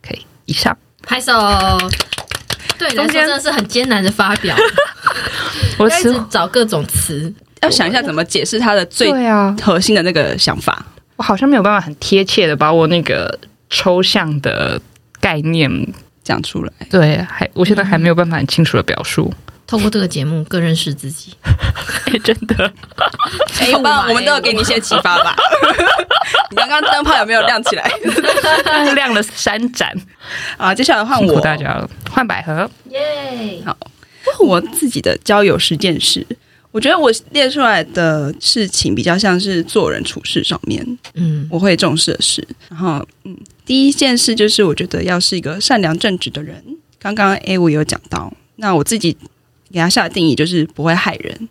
[0.00, 1.32] 可以，以上拍手。
[2.78, 4.56] 对，中间真的是很艰难的发表，
[5.78, 9.10] 我一直找各种词，要想一下怎么解释他的最
[9.62, 10.84] 核心的那个想法。
[11.16, 13.38] 我好像没有办法很贴切的把我那个
[13.70, 14.80] 抽象的
[15.20, 15.70] 概念
[16.22, 16.72] 讲出来。
[16.90, 19.32] 对，还我现在还没有办法很清楚的表述。
[19.66, 21.34] 透过这个节目更认识自己，
[22.12, 22.72] 欸、 真的。
[23.58, 25.34] 哎，好吧， 我们都有给你一些启发吧。
[26.50, 27.90] 你刚刚灯泡有没有亮起来？
[28.94, 29.92] 亮了三盏。
[30.56, 32.70] 啊，接下来换我，大家了，换百合。
[32.90, 33.76] 耶好，
[34.38, 36.24] 我自己的交友十件事，
[36.70, 42.46] 我觉得我列出来的事情比较像是做人处事上面，嗯，我会重视的事。
[42.68, 46.62] 然后，嗯，第一件事就是我觉得要是一个善良正直的人。
[47.00, 49.16] 刚刚 A 我有讲到，那我自己。
[49.76, 51.48] 给他下的定义就是不会害人，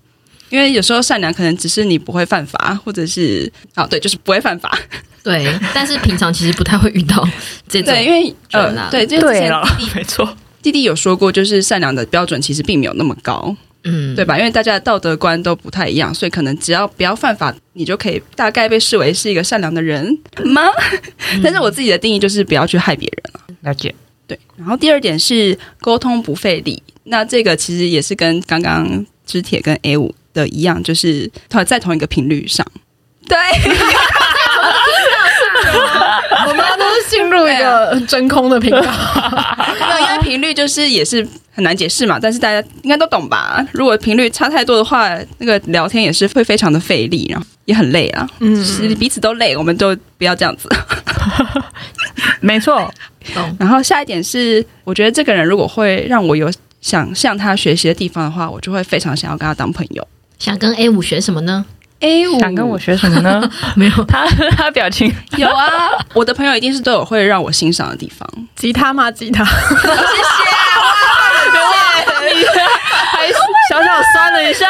[0.50, 4.76] 因为有时候善良可能只是你不会犯法，或者是啊对，就是不会犯法。
[5.24, 7.24] 对，但是平常其实不太会遇到
[7.70, 7.90] 这种。
[7.94, 13.56] 对，因为呃，对，就之前弟弟没错，弟弟有说过，就是善良的标准其实并没有那么高。
[13.84, 14.40] 嗯，对吧？
[14.40, 20.04] 因为大家的道德观都不太一样，所以可能只要不要犯法，你就可以大概被视为是一个善良的人
[20.46, 20.64] 吗？
[21.34, 23.42] 嗯、 但是我自己的定义就是不要去害别人了。
[23.62, 23.94] 了解。
[24.28, 32.66] 对，然后第二点是沟通不费力，那这个其实也是跟刚刚知铁跟 A 五的一样，就是它在同一个频率上。
[33.28, 33.38] 对。
[36.48, 38.86] 我们都是进入一个真空的频道， 没
[39.90, 42.20] 有，因为频率就是也是很难解释嘛。
[42.22, 43.66] 但是大家应该都懂吧？
[43.72, 45.10] 如果频率差太多的话，
[45.40, 48.30] 那个聊天也是会非常的费力，然后也很累啊。
[48.40, 48.56] 嗯，
[49.00, 50.70] 彼此都累，我们都不要这样子。
[52.46, 52.94] 没错。
[53.60, 60.08] 然后下一点是，我觉得这个人如果会让我有想向他学习的地方的话，我就会非常想要跟他当朋友。
[60.38, 61.66] 想跟 A 五学什么呢
[62.02, 63.50] ？A 五想跟我学什么呢？
[63.76, 64.28] 没有， 他
[64.58, 65.68] 他表情有啊。
[66.14, 68.30] 我的朋友一定是都有会让我欣赏的地方。
[68.56, 69.10] 吉他吗？
[69.10, 69.44] 吉他。
[69.44, 69.96] 谢谢。
[73.12, 73.28] 还
[73.84, 74.68] 小小酸了一下。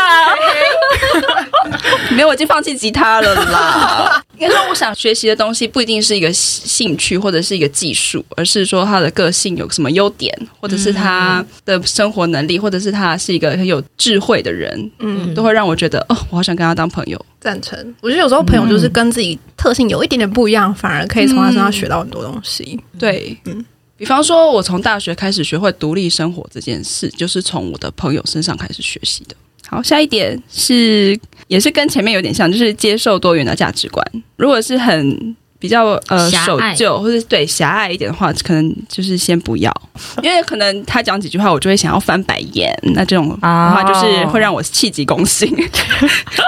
[2.12, 4.22] 没有，我已经放弃吉他了啦。
[4.38, 17.24] 应该说，我想学习的东西不一定是一个兴趣或者是一个技术，而是说他的个性有什么优点，或者是他的生活能力，或者是他是一个很有智慧的人，嗯，都会让我觉得哦，我好想跟他当朋友。
[17.40, 17.78] 赞成。
[18.02, 22.80] 我觉得有时候朋友就是跟自己特性有一点点不一样，反而可以从他身上学到很多东西。
[23.00, 23.64] 对，嗯，
[23.98, 29.36] 比方说，我从大学开始学会独立生活这件事，就是从我的朋友身上开始学习的。
[29.68, 34.06] 好，下一点是也是跟前面有点像，就是接受多元的价值观。
[34.36, 39.72] 如果是很比较呃守旧或者对狭隘一点的话，可能就是先不要，
[40.22, 42.78] 因为可能他讲几句话，我就会想要翻白眼。
[42.94, 45.58] 那这种的话就是会让我气急攻心， 因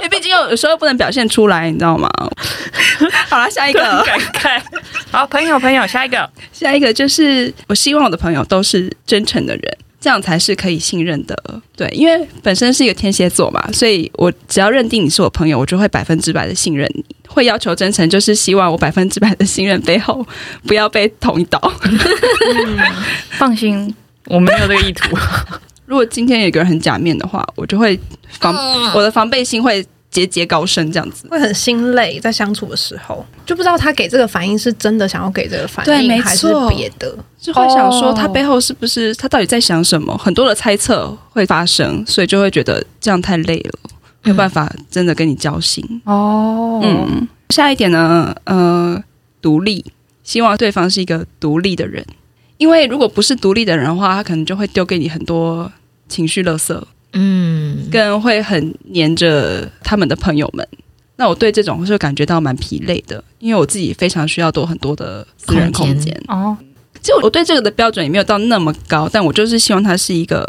[0.03, 2.09] 为毕竟有时候不能表现出来，你知道吗？
[3.29, 4.61] 好了，下一个感慨。
[5.11, 9.77] 好，朋友朋友，下一个，下一个就是我希望我的朋友都是真诚的人。
[10.07, 11.35] 这样才是可以信任的，
[11.75, 20.25] 对，因为本身是一个天蝎座嘛，所以我只要认定你是我朋友，我就会百分之百的信任你，会要求真诚，就是希望我百分之百的信任背后
[20.65, 21.59] 不要被捅一刀。
[21.81, 21.99] 嗯、
[23.37, 23.93] 放心，
[24.27, 25.13] 我没有这个意图。
[25.85, 28.55] 如果今天有一个人很假面的话，我就会防
[28.93, 29.85] 我的防备心会。
[30.09, 40.17] 节节高升，这样子会很心累，在相处的时候就不知道他给这个反应是真的想要给这个反应，对，还是别的，就会想说他背后是不是他到底在想什么？
[40.17, 43.79] 很多的猜测会发生，所以就会觉得这样太累了，
[44.23, 46.79] 没有办法真的跟你交心哦。
[46.83, 49.03] 嗯，下一点呢，呃，
[49.41, 49.85] 独立，
[50.23, 52.05] 希望对方是一个独立的人，
[52.57, 55.71] 因为如果不是独立的人的话，他可能就会丢给你很多
[56.07, 56.81] 情绪垃圾。
[57.19, 60.67] 嗯，跟会很黏着他们的朋友们，
[61.15, 66.15] 那我对这种就感觉到蛮疲累的，因为我自己非常需要多很多的私人空间。
[66.27, 66.55] 哦。
[67.01, 70.45] 就我对这个的标准也没有到那么高，但我就是希望他是一个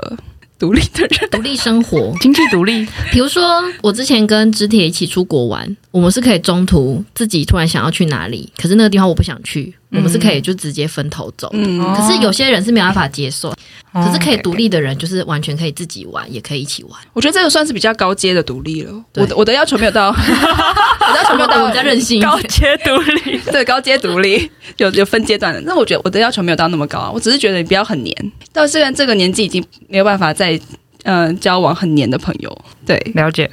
[0.58, 2.84] 独立的人，独立生活，经 济独立。
[3.12, 11.48] 比如说，我之前跟知铁一起出国玩，我们是可以中途自己突然想要去哪里，可是那个地方我不想去，嗯、我们是可以就直接分头走。
[11.52, 13.54] 嗯，可是有些人是没有办法接受。
[13.90, 16.92] 可是可以独立的人，就是完全可以自己玩，也可以一起玩。
[17.14, 18.92] 我觉得这个算是比较高阶的独立了。
[19.14, 22.22] 我的我的要求没有到，我的要求没有到， 比较任性。
[22.22, 25.60] 高阶独立， 对，高阶独立有有分阶段的。
[25.62, 28.32] 那我觉得我的要求没有到那么高啊，我只是觉得你不要很黏。
[28.52, 30.52] 到虽然这个年纪已经没有办法再
[31.04, 32.56] 嗯、呃、交往很黏的朋友。
[32.86, 33.50] 对，了解。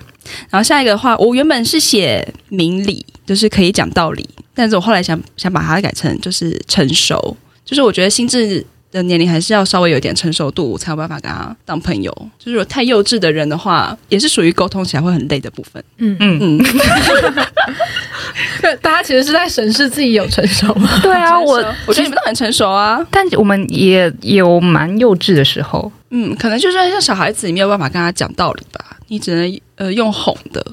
[0.49, 8.65] 然后下一个的话，我原本是写明理，就是可以讲道理，但是我后来想想把它改成就是成熟，就是我觉得心智。
[8.95, 12.11] 的年龄还是要稍微有点成熟度，才有办法跟他当朋友。
[12.39, 15.83] 就是如果太幼稚的人的话，也是属于沟通起来会很累的部分。
[15.97, 16.65] 嗯嗯 嗯。
[18.81, 20.89] 大家其实是在审视自己有成熟吗？
[21.03, 25.91] 对啊，我我觉得你们都很成熟啊，但我们也有蛮幼稚的时候。
[26.09, 28.97] 嗯，可能就是像小孩子，你没有办法跟他讲道理吧？
[29.07, 30.65] 你只能呃用哄的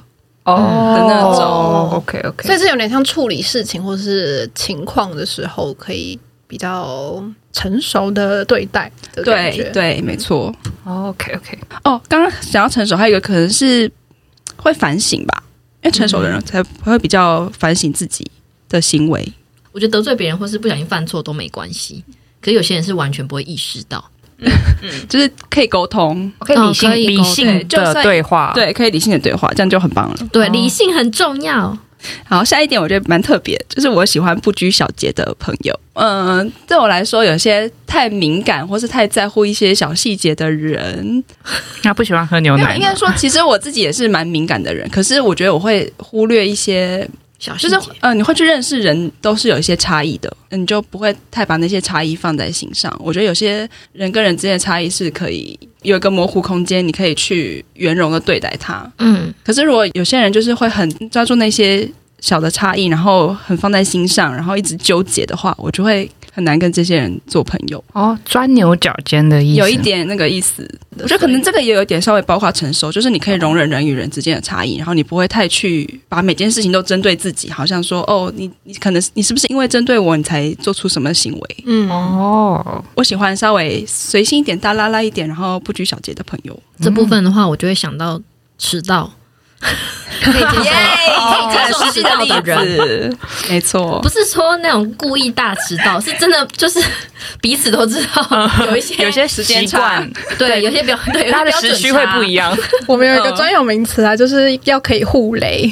[0.45, 1.43] 哦的那种。
[1.43, 6.19] 哦、OK OK，所以是有点像处理事情或是情况的时候可以。
[6.53, 8.93] 比较成熟的对待
[9.25, 10.55] 对对，没错。
[10.85, 11.59] OK OK。
[11.83, 13.91] 哦，刚刚想要成熟，还有一个可能是
[14.57, 15.43] 会反省吧，
[15.83, 18.31] 因为成熟的人才会比较反省自己
[18.68, 19.26] 的行为。
[19.72, 22.05] 我觉得得罪别人或是不小心犯错都没关系，
[22.43, 24.11] 可是有些人是完全不会意识到。
[25.09, 30.16] 就是可以沟通，可以理性、理性的对话，对，可以理性的对话，这样就很棒了。
[30.31, 31.79] 对，理性很重要。
[32.24, 35.78] 好，下一点我觉得蛮特别，就是我喜欢不拘小节的朋友。
[35.94, 41.22] 嗯、呃，对我来说，有些太敏感或是太在乎一些小细节的人，
[41.82, 42.74] 他不喜欢喝牛奶。
[42.74, 47.07] 应该说，其实我自己也是蛮敏感的人，可是我觉得我会忽略一些
[47.59, 52.95] 就是呃，你会去认识人，都是有一些差异的，你就不会太把那些差异放在心上。
[53.03, 58.88] 我觉得有些人跟人之间的差异是可以有一个模糊空间，你可以去圆融的对待它。
[58.99, 61.88] 嗯，可是如果有些人就是会很抓住那些
[62.20, 66.09] 小的差异，然后很放在心上，然后一直纠结的话，我就会。
[66.35, 70.66] 很难跟这些人做朋友哦，钻牛角尖的意思，有一点那个意思。
[70.99, 81.57] 我觉得可能这个也有一点稍微包括成熟，就是你可以容忍人与人之间的差异，然后你不会太去把每件事情都针对自己，好像说哦，你你可能你是不是因为针对我，你才做出什么行为？
[81.66, 86.59] 嗯哦，我喜欢稍微随性一点、大拉拉一点，然后不拘小节的朋友。
[86.80, 88.20] 这部分的话，我就会想到
[88.59, 89.11] 迟到。
[90.23, 93.19] 可以接受，可以接受迟到的人，
[93.51, 96.83] 没错，不是说那种故意大迟到，是真的就是
[97.41, 100.03] 彼此都知道有一些有些时间差，
[100.39, 102.57] 对，有些标对他的时区会不一样。
[102.87, 105.71] 我们有一个专有名词啊，就是要可以互雷，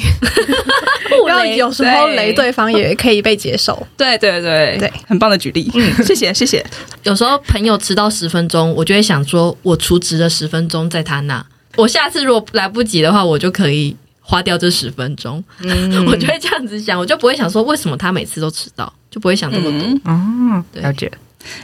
[1.09, 2.51] 互雷有时候雷对。
[2.51, 3.87] 方也可以被接受。
[3.95, 4.75] 对对对。
[4.77, 6.61] 对，很棒的举例，嗯，谢谢谢谢。
[7.03, 11.45] 有时候朋友迟到十分钟，我就会想说，我除职了十分钟在他那。
[11.75, 15.43] 我下次如果来不及的话，我就可以花掉这十分钟。
[15.59, 19.99] 嗯， 我就会这样子想，我就不会想说为什么他每次都迟到，就不会想这么多。
[20.05, 21.11] 嗯，了解。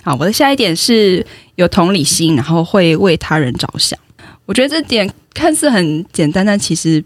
[0.04, 3.98] 好，我的下一点是有同理心，然后会为他人着想。
[4.46, 7.04] 我觉得这点看似很简单，但其实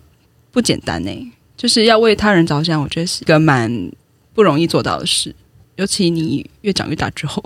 [0.52, 1.32] 不简单呢。
[1.58, 3.92] 就是要为他人着想，我觉得是一个蛮
[4.34, 5.36] 不容易做到的事。
[5.76, 7.44] 尤其你越长越大之后，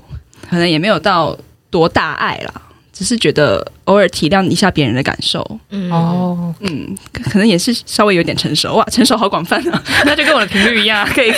[0.50, 1.38] 可能也没有到
[1.70, 2.62] 多大爱啦。
[2.98, 5.92] 只是觉得偶尔体谅一下别人的感受，嗯。
[5.92, 11.30] 哦，嗯，可能也是稍微有点成熟哇， 成熟好广泛啊， 那就跟我的频率一样， 可以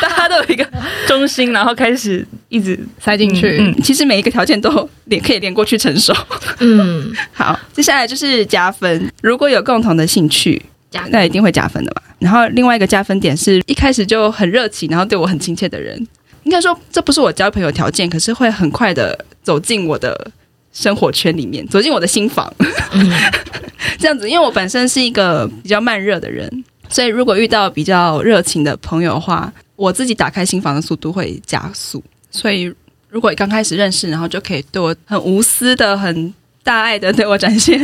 [0.00, 0.64] 大家都有一个
[1.08, 3.58] 中心，然后开始一直塞进去。
[3.60, 6.14] 嗯，其实每一个条件都连可以连过去成熟。
[6.60, 10.62] 嗯，好，接下来就是加分，如果有共同的兴趣，
[11.10, 12.02] 那一定会加分的嘛。
[12.20, 15.98] 然后另外一个加分点是一开始就很热情，然后对我很亲切的人，
[16.44, 20.30] 应该说这不是我交朋友条件，可是会很快的走进我的。
[20.72, 22.52] 生活圈里面，走进我的心房，
[22.92, 23.10] 嗯、
[23.98, 24.28] 这样子。
[24.28, 32.02] 因为我本身是一个比较慢热的人，所以如果遇到比较热情的朋友的话，我自己打开心房的速度会加速。
[32.30, 32.72] 所以
[33.10, 37.78] 如果刚开始认识，然后就可以对我很无私的、很大爱的对我展现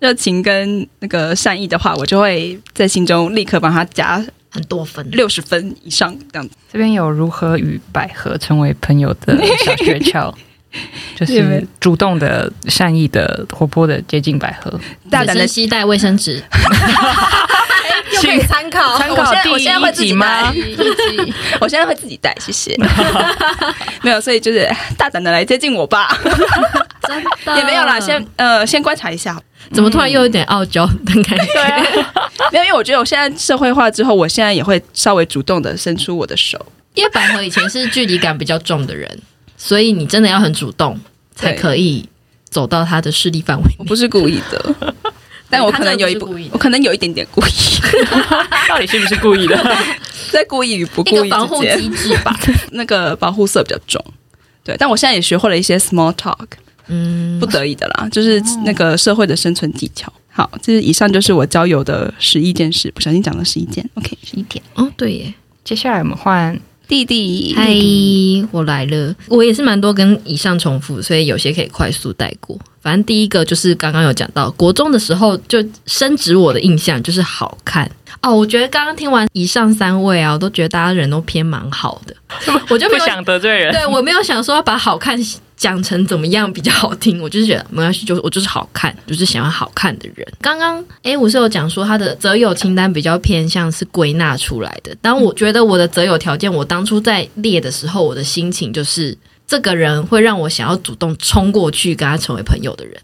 [0.00, 6.54] 热情跟那个善意的话，我就会在心中立刻帮他加很多分，六十分以上这样子。
[6.70, 9.34] 这边有如何与百合成为朋友的
[9.64, 10.34] 小诀窍。
[11.16, 16.42] 就是主动的、善意的、活泼的接近百合，大胆的携带卫生纸，
[18.14, 19.30] 又可以参考参考。
[19.52, 20.52] 我现在会自己吗？
[21.60, 22.76] 我现在会自己带，谢谢。
[24.02, 24.68] 没有，所以就是
[24.98, 26.08] 大胆的来接近我吧。
[27.56, 29.40] 也没有啦，先呃，先观察一下。
[29.72, 31.44] 怎么突然又有点傲娇的感觉？
[32.52, 36.58] 没有，因为我觉得我现在社会化之后，我现在也会稍微主动的伸出我的手。
[36.94, 39.18] 因为百合以前是距离感比较重的人。
[39.64, 41.00] 所以你真的要很主动，
[41.34, 42.06] 才可以
[42.50, 43.64] 走到他的势力范围。
[43.78, 44.74] 我不是故意的，
[45.48, 47.50] 但我可能有一部，我可能有一点点故意。
[48.68, 49.56] 到底是不是故意的？
[50.30, 52.38] 在故意与不故意之间，保护机制吧。
[52.72, 54.04] 那个保护色比较重。
[54.62, 56.46] 对，但我现在也学会了一些 small talk，
[56.88, 60.12] 嗯，不得已的啦，就是那个社会的生存技巧。
[60.30, 63.88] 好，这是以上就是我交友的十一件事，不小心讲了十一件。
[63.94, 64.62] OK，十一点。
[64.74, 65.32] 哦，对耶。
[65.64, 66.60] 接下来我们换。
[66.86, 67.74] 弟弟，嗨，
[68.50, 69.14] 我来了。
[69.28, 72.58] 我也是蛮多跟以上重复，所以有些可以快速带过。
[72.80, 78.34] 反正第一个就是刚刚有讲到，国中的时候就深植我的印象就是好看哦。
[78.36, 82.14] 我觉得刚刚听完以上三位啊，我都觉得大家人都偏蛮好的，
[82.68, 83.72] 我就不想得罪人。
[83.72, 85.18] 对，我没有想说要把好看
[85.56, 90.26] 讲成怎么样比较好听，我就是觉得没关系，就我就是好看，就是喜欢好看的人。
[90.40, 99.16] 刚刚诶，我是有讲说他的择友清单比较偏向是归纳出来的，但我觉得我的择友条件，我当初在列的时候，我的心情就是。
[99.46, 102.98] 这个人会让我想要主动冲过去跟他成为朋友的人，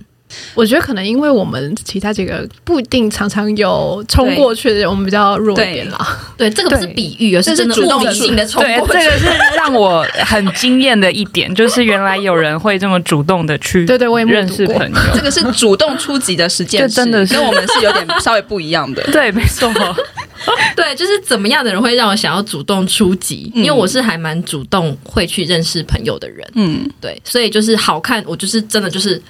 [0.55, 5.98] 我觉得可能因为我们其他几个不一定常常有冲过去的人，我们比较弱一点啦。
[6.41, 8.93] 对，这个不是比喻，而是真的主动性的冲过去。
[8.95, 14.97] 对，这个是让我很惊艳的一点，就是原来有人会这么主动的去对对，我也认识朋友。
[15.14, 19.03] 这个是主动出击的时间，真的是跟我们是有点稍微不一样的。
[19.12, 19.70] 对，没错。
[20.74, 23.53] 对，就是怎么样的人会让我想要主动出击？
[23.55, 26.51] 因为我是还蛮主动会去认识朋友的人。
[26.55, 29.20] 嗯，对，所以就是好看，我就是真的就是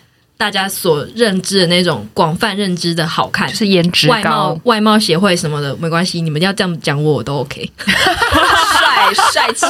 [0.40, 7.70] 大家所认知的那种广泛认知的好看，是颜值高、外貌外貌协会什么的没关系，你们要这样讲我我都 OK。
[7.76, 9.66] 帅帅气，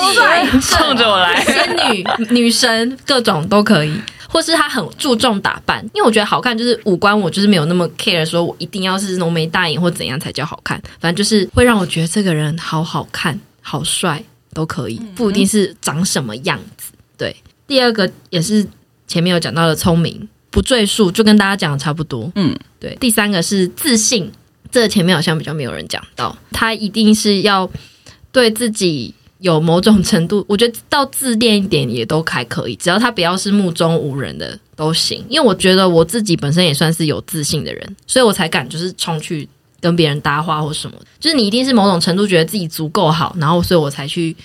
[0.61, 4.01] 冲着我来，仙女女神各种都可以。
[4.29, 14.23] 或是他很注重打扮，因为我觉得好看就是五官，我就是没有那么 care，说我一定要是浓眉大眼或怎样才叫好看，反正就是会让我觉得这个人好好看、好帅
[14.55, 16.93] 都可以，不一定是长什么样子。
[17.19, 17.35] 对，
[17.67, 18.65] 第二个也是
[19.09, 22.31] 前面有讲到的聪明，不赘述，就跟大家讲的差不多。
[22.35, 22.97] 嗯，对。
[23.01, 24.31] 第三个是自信，
[24.71, 27.71] 这个前面好像比较没有人讲到，他一定是要
[28.33, 29.15] 对自己。
[29.41, 35.25] 有某种程度，我觉得到自恋一点也都还可以，只要他不要是目中无人的都行。
[35.31, 39.49] 因为我觉得我自己本身也算是有自信的人，所以我才敢就是冲去
[39.81, 40.97] 跟别人搭话或什么。
[41.19, 44.37] 就是你一定是某种程度觉得自己足够好，然后所以我才去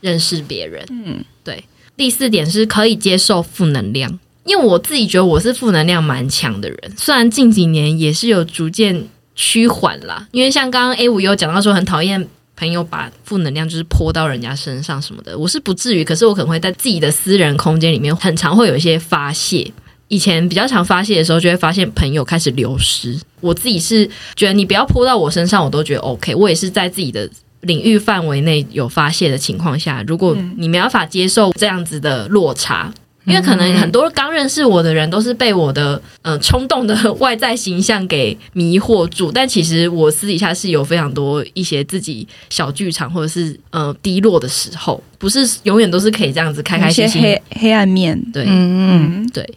[0.00, 0.86] 认识别人。
[0.88, 1.64] 嗯，对。
[1.96, 10.26] 第四点是可以接受负能量，因为我自己觉得我是负能量蛮强的人，虽然近几年也是有逐渐趋缓啦。
[10.32, 12.28] 因为像刚刚 A 五有讲到说很讨厌。
[12.56, 19.68] 朋友把负能量就是泼到人家身上什么的，我是不至于，可是我可能会在自己的私人空间里面，很常会有一些发泄。
[20.06, 23.18] 以前比较常发泄的时候，就会发现朋友开始流失。
[23.40, 26.32] 我自己是觉得你不要泼到我身上，我都觉得 OK。
[26.36, 27.28] 我也是在自己的
[27.62, 32.94] 领域范围内有发泄的情况下，如果你没办法接受这样子的落差。
[33.24, 47.22] 因为可能很多刚认识我的人都是被我的呃冲动的 外在形象给迷惑住，但其实我私底下是有非常多一些自己小剧场或者是呃低落的时候，不是永远都是可以这样子开开心心。
[47.22, 49.48] 黑黑暗面，对，嗯嗯，对。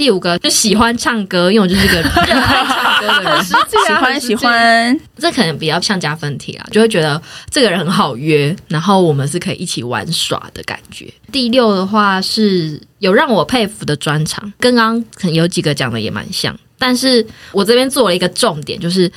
[0.00, 7.20] 第五个就喜欢唱歌，因为我就是一个热爱唱歌的人， 喜欢喜欢，这可能比较像加分题啊，就会觉得
[7.50, 11.12] 这个人很好约，然后我们是可以一起玩耍的感觉。
[11.30, 19.12] 第六的话是有让我佩服的专长，跟刚刚可能有几个讲的也蛮像，但是我这边做了一个重点，就是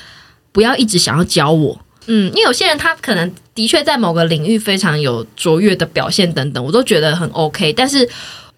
[0.52, 8.10] 不要一直想要教我，嗯，因为有些人他可能的确在某个领域非常有卓越的表现等等，我都觉得很 OK，但是。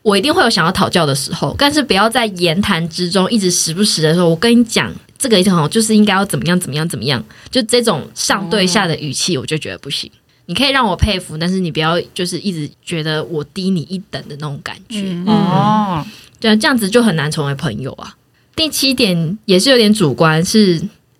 [0.05, 10.09] 我一定会有想要讨教的时候，但是不要在言谈之中一直时不时的说“我跟你讲这个一定好，就是应该要怎么样怎么样怎么样”，就这种上对下的语气，我就觉得不行。
[10.45, 15.01] 你可以让我佩服，但是你不要就是一直觉得我低你一等的那种感觉。
[15.01, 16.05] 嗯、哦，
[16.39, 18.15] 对，这样子就很难成为朋友啊。
[18.55, 20.79] 第七点也是有点主观，是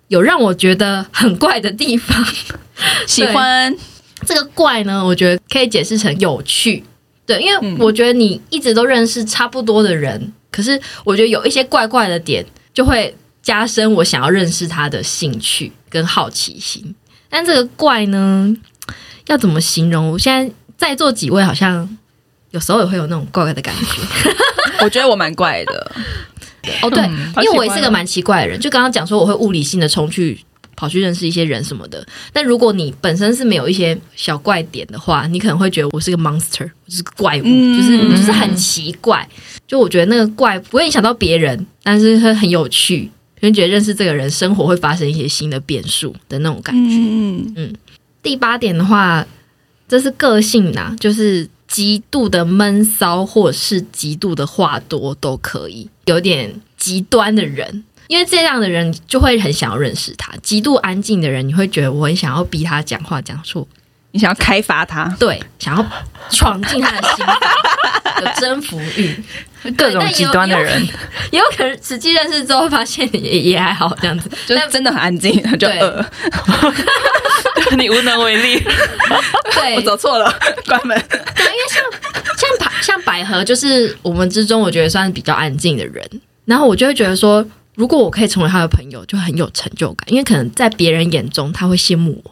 [0.09, 2.23] 有让我觉得很怪的地方。
[3.07, 3.75] 喜欢
[4.27, 6.83] 这个怪呢，我觉得可以解释成有趣。
[7.25, 16.95] 对，因为我觉得你一直都认识差不多的人，嗯、可是我觉得有一些怪怪的点，就会加深我想要认识他的兴趣跟好奇心。
[17.29, 18.55] 但这个怪呢，
[19.27, 20.11] 要怎么形容？
[20.11, 21.97] 我现在在座几位好像
[22.51, 24.25] 有时候也会有那种怪怪的感觉。
[24.85, 25.91] 我觉得我蛮怪的。
[26.81, 28.59] 哦，对，嗯、因为我也是个蛮奇怪的人。
[28.59, 30.39] 就刚刚讲说，我会物理性的冲去。
[30.75, 39.27] 跑去认识一些人什么的，但如果你本身是没有一些小怪点的话，你可能会觉得我是个 monster，我是个怪物，嗯、就是就是很奇怪。
[39.67, 43.03] 就我觉得那个怪不会影响到别人，但是会很有趣，
[43.39, 46.95] 因为觉得认识这个人，生活会发生一些新的变数的那种感觉。
[46.97, 47.73] 嗯嗯。
[48.21, 49.25] 第八点的话，
[49.87, 57.83] 这是个性呐、啊，就是极度的闷骚，或者是极度的话多都可以，有点极端的人。
[58.07, 63.67] 因为这样的人就会很想要认识他，极度安静的人，你会觉得我很想要逼他讲话讲出，
[64.11, 65.85] 你想要开发他，对，想要
[66.29, 67.25] 闯进他的心，
[68.21, 69.23] 有征服欲，
[69.75, 70.87] 各种极端的人，
[71.31, 76.05] 也有可能实际认识之后发现也也还好，这样子，就真的很安静，就饿，
[77.75, 78.63] 你无能为力，
[79.53, 80.31] 对，我走错了，
[80.67, 80.95] 关门。
[81.09, 81.83] 对，因为像
[82.37, 86.07] 像百像百合，就是我们之中我觉得算是比较安静的人，
[86.45, 87.43] 然后我就会觉得说。
[87.75, 92.31] 如果我可以成为他的朋友，就很有成就感，因为可能在别人眼中他会羡慕我。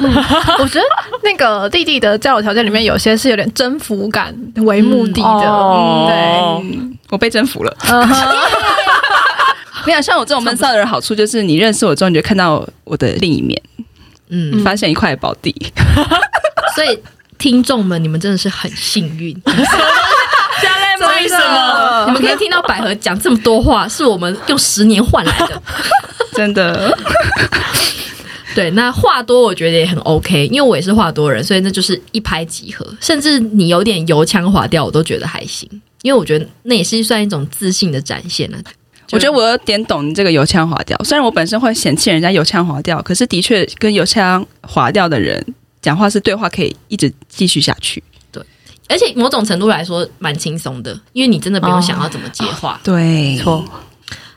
[0.00, 0.14] 嗯、
[0.60, 0.84] 我觉得
[1.22, 7.76] 那个弟弟的交友条件里面有些是有点征服感为目的的，嗯哦、对，我被征服了。
[9.86, 13.60] 没有像我这种闷骚的人，好处就是你认识我之后，你就看到我的另一面，
[14.28, 15.54] 嗯，发现一块宝地。
[16.74, 16.98] 所以
[17.38, 19.34] 听众们，你们真的是很幸运。
[21.08, 23.88] 为什么你们可以听到百合讲这么多话？
[23.88, 25.62] 是我们用十年换来的，
[26.34, 26.96] 真的。
[28.52, 32.84] 对，那话多我觉得也很 OK，因为我也是话多人，所以那就是一拍即合。
[33.00, 35.68] 甚至你有点油腔滑调，我都觉得还行，
[36.02, 38.58] 因为我觉得那也是算一种自信的展现了。
[39.12, 48.02] 我觉得我有点懂你这个油腔滑调，虽然我本身会嫌弃人家油腔滑调，可是的确跟油腔滑调的人讲话是对话可以一直继续下去。
[48.90, 52.74] 而且某种程度来说蛮轻松的，因为你真的不用想要怎么接话。
[52.74, 53.64] 哦、对，错。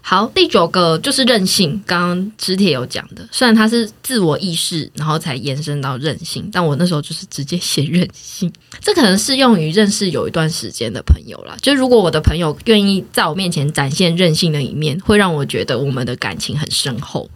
[0.05, 1.81] 好，第九个就是任性。
[1.87, 8.51] 刚刚知铁有讲的，虽然它是自我意识，然后才延伸到任性，但我那时候就是直接写任性。
[8.81, 11.55] 这可能适用于认识有一段时间的朋友啦。
[11.61, 17.29] 就如果我的朋友愿意在我面前展现任性的一面，会让我觉得我们的感情很深厚。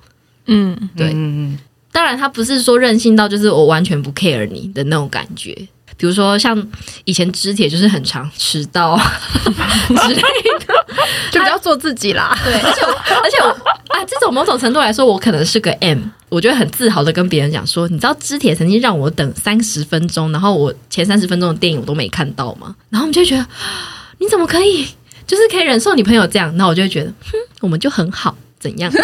[0.45, 1.07] 嗯，对。
[1.07, 1.59] 嗯嗯
[1.93, 5.67] 当然，他不是说任性到就是我完全不 care 你的那种感觉。
[5.95, 6.67] 比如说，像
[7.05, 8.97] 以前知铁就是很常迟到
[9.87, 10.21] 之类
[10.65, 10.85] 的，
[11.31, 12.37] 就不要做自己啦。
[12.43, 12.91] 对，而且我
[13.23, 13.47] 而且我
[13.95, 22.75] 啊，这种某种程度来说，我可能是个 M，我觉得很自豪的跟别人讲说，你知道知铁曾经让我等三十分钟，然后我前三十分钟的电影我都没看到吗？
[22.89, 23.45] 然后我们就觉得
[24.19, 24.87] 你怎么可以，
[25.25, 26.55] 就是可以忍受你朋友这样？
[26.57, 28.91] 那我就会觉得， 哼，我们就很好，怎样？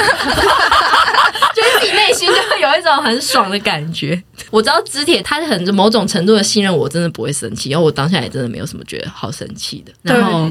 [1.86, 4.22] 内心就会有一种很爽的感觉。
[4.50, 9.92] 我知道知铁他很某种程度的信任我，真的不会生气，然后我当下也真的没有什么觉得好生气的。
[10.02, 10.48] 然后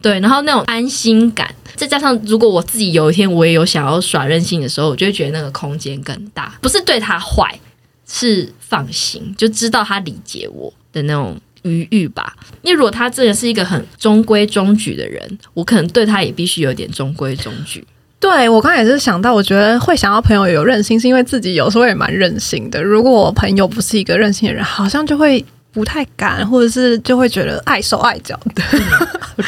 [0.00, 6.58] 对，对，然后那种安心感，再加上如果我自己有一天我也有想要耍任性的时候，我就会觉得那个空间更大。
[6.60, 7.58] 不是对他坏，
[8.06, 12.36] 是放心，就知道他理解我的那种余裕吧。
[12.62, 17.84] 因为如果他真的是一个很中规中矩的人，我可能对他也必须有点中规中矩。
[18.18, 22.82] 对，我刚才也是想到，我觉得会想要朋友有任性，是因为自己有时候也蛮任性的。
[22.82, 28.62] 如果我朋友不是一个任性的人，好像就会不太敢，或者是就会觉得碍手碍脚的，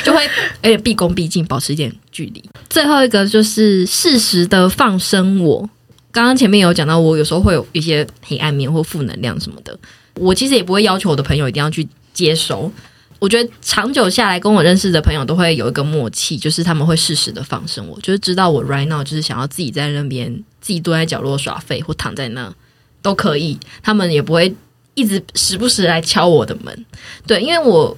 [0.05, 0.23] 就会
[0.63, 2.45] 而且毕恭毕敬，保持一点距离。
[2.69, 5.69] 最后一个就是适时的放生我。
[6.13, 9.77] 刚刚前面有讲到，我有时候会有一些黑暗面或负能量什么的，
[10.15, 12.71] 我其实也不会要求我的朋友一定要去接收。
[13.19, 22.53] 我觉得长久下来，跟我认识的朋友都会有一个默契，就是他们会适时的放生我，就是知道我 right now 就是想要自己在那边自己蹲在角落耍废或躺在那
[23.03, 24.55] 都可以，他们也不会
[24.95, 26.87] 一直时不时来敲我的门。
[27.27, 27.97] 对，因为我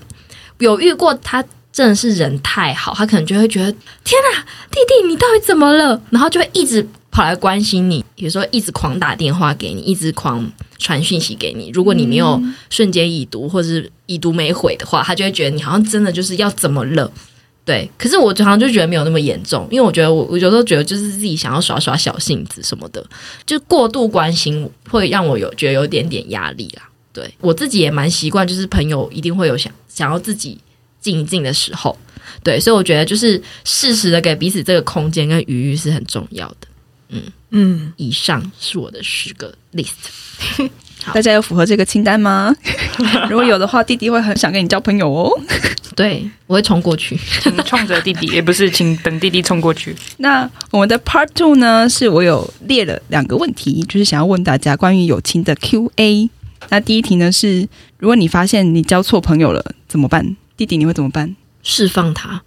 [0.59, 3.71] 有遇过他真的是人太好，他可能就会觉得
[4.05, 4.41] 天哪，
[4.71, 6.01] 弟弟你到底怎么了？
[6.11, 11.71] 然后就会一直跑来关心你，比如说一直狂打电话给你，一直狂传讯息给你。
[11.75, 12.41] 如果你没有
[12.71, 17.11] 瞬间已读或者是已读没回的话，他就会觉得你好像真的就是要怎么了。
[17.63, 23.05] 对，可是我常常就觉得没有那么严重，因为我觉得我我有时候觉得就是自己想要耍耍小性子什么的，
[23.45, 26.89] 就过度关心会让我有觉得有点点压力啦。
[27.13, 30.59] 对，我自己也蛮习惯，就是朋友一定会有想想要自己
[31.01, 31.97] 静一静的时候。
[32.43, 36.69] 对，所以我觉得就是适时的给彼此这个空间跟余裕是很重要的。
[37.11, 39.91] 嗯嗯，以上是我的十个 list。
[41.15, 42.55] 大家有符合这个清单吗？
[43.31, 45.31] 如果有的话，弟弟会很想跟你交朋友哦。
[45.97, 47.19] 对，我会冲过去，
[47.65, 49.97] 冲着弟弟， 也不是请等弟弟冲过去。
[50.19, 51.89] 那我们的 Part Two 呢？
[51.89, 56.31] 是我有列了两个问题，就是想要问大家关于友情的 Q&A。
[56.69, 57.67] 那第一题呢是：
[57.99, 60.37] 如果你发现你交错朋友了，怎么办？
[60.57, 61.35] 弟弟你会怎么办？
[61.63, 62.43] 释放他。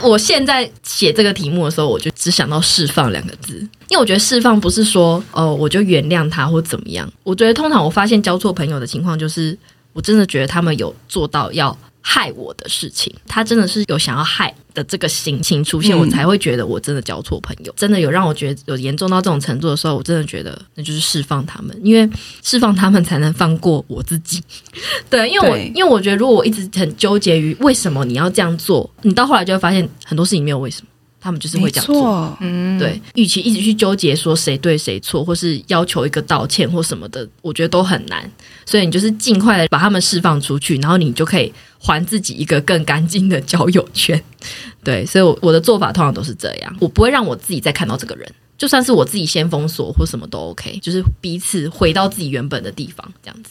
[0.00, 7.10] 我现在写这个题目的时候，我就只想到“释放”两个字，因为我觉得释放不是说哦，我就原谅他或怎么样。
[7.22, 9.56] 我觉得通常我发现交错朋友的情况，就是
[9.92, 11.76] 我真的觉得他们有做到要
[12.08, 22.08] 害我的事情，他真的是有想要害的这个心情出现，我才会觉得我真的交错朋友，真的有让我觉得有严重到这种程度的时候，我真的觉得那就是释放他们，因为
[22.44, 24.40] 释放他们才能放过我自己。
[25.10, 30.88] 对，因为我因为我觉得如果我一直很纠结于为什么你要这样做，你到后来就会发现很多事情没有为什么。
[31.26, 33.02] 他们就是会这样做，嗯，对。
[33.16, 38.30] 与其一直去纠结说谁对谁错，或是要求一个道歉或什么的，我觉得都很难。
[38.64, 44.22] 所以你就是尽快的把他们释放出去，然后你就可以还自己一个更干净的交友圈。
[44.84, 53.50] 对，所以我我的做法通常都是这样，我不会让我自己再看到这个人，就算是我自己先封锁或什么都 OK，就是彼此回到自己原本的地方，这样子。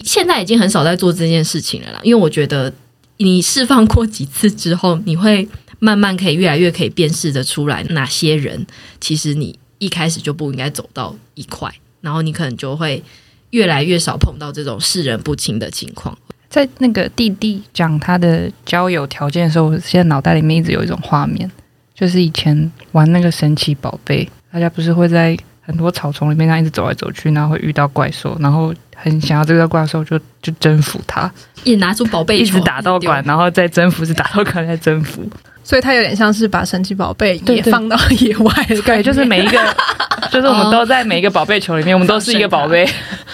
[0.00, 2.72] 现在已经很少在做这件事情了啦，因为我觉得
[3.18, 5.48] 你释放过几次之后，你会。
[5.78, 8.66] 慢慢可以越来越可以辨识的出来，哪些人
[9.00, 13.02] 其实你一开始就不应该走到一块，然后你可能就会
[13.50, 16.16] 越来越少碰到这种世人不清的情况。
[16.50, 21.48] 在那个弟弟讲他的交友条件的时候，我现在脑袋里面一直有一种画面，
[21.94, 31.30] 就是以前玩那个神奇宝贝，大家不是会在很多草丛里面，他一直走来走去，然后会遇到怪兽，然后很想要这个怪兽就就征服他，
[31.64, 35.30] 一拿出宝贝一直打到馆，然后再征服，是打到馆再征服。
[35.68, 39.58] 所以它有点像是把神奇宝贝也放到 野外的感觉，对，就是每一个，
[40.32, 42.88] 就是我们都在每一个宝贝球里面，我们都是一个宝贝。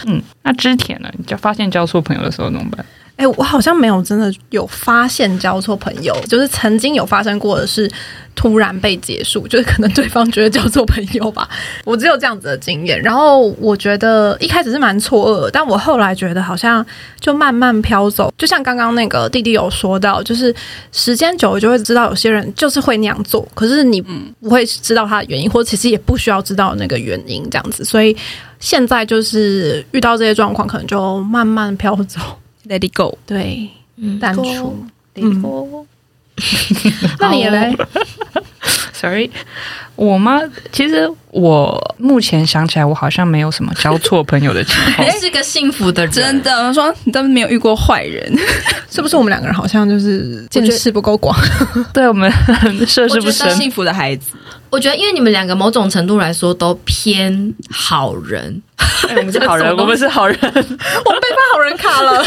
[0.07, 1.09] 嗯，那之前呢？
[1.17, 2.85] 你就发现交错朋友的时候怎么办？
[3.17, 7.89] 哎，我好像没有真的有发现交错朋友，就是曾经有发生过的是
[8.35, 11.49] 突然被结束，就是可能对方觉得交错朋友吧，
[11.85, 13.01] 我只有这样子的经验。
[13.01, 16.85] 然后我觉得一开始是蛮错愕，但我后来觉得好像
[17.21, 18.33] 就慢慢飘走。
[18.37, 20.53] 就像刚刚那个弟弟有说到，就是
[20.91, 27.85] 时间久了就会知道有些人就是会那样做，可是你不会知道他的原因，或者其实也不需要知道那个原因这样子。
[27.85, 28.17] 所以
[28.59, 32.21] 现在就是遇到这些状况，可能就慢慢飘走。
[32.67, 33.71] Let it go，对，
[34.21, 34.87] 淡出。
[35.15, 35.87] Let it go。
[37.21, 37.77] 那你嘞
[39.05, 39.31] ？Sorry，
[39.97, 40.41] 我吗？
[40.73, 45.07] 其实我目前想起来，我好像没有什么交错朋友的情况。
[45.09, 46.67] 你是个幸福的人，真的。
[46.67, 48.35] 我说你都没有遇过坏人，
[48.91, 49.17] 是不是？
[49.17, 51.37] 我们两个人好像就是见识不够广，
[51.93, 52.31] 对我们
[52.87, 53.51] 涉世不深。
[53.55, 54.33] 幸福的孩子，
[54.71, 58.63] 我觉得，因为你们两个某种程度来说都偏好人。
[59.09, 62.25] 欸、我们是好人，我们是好人，我们被发好人卡了。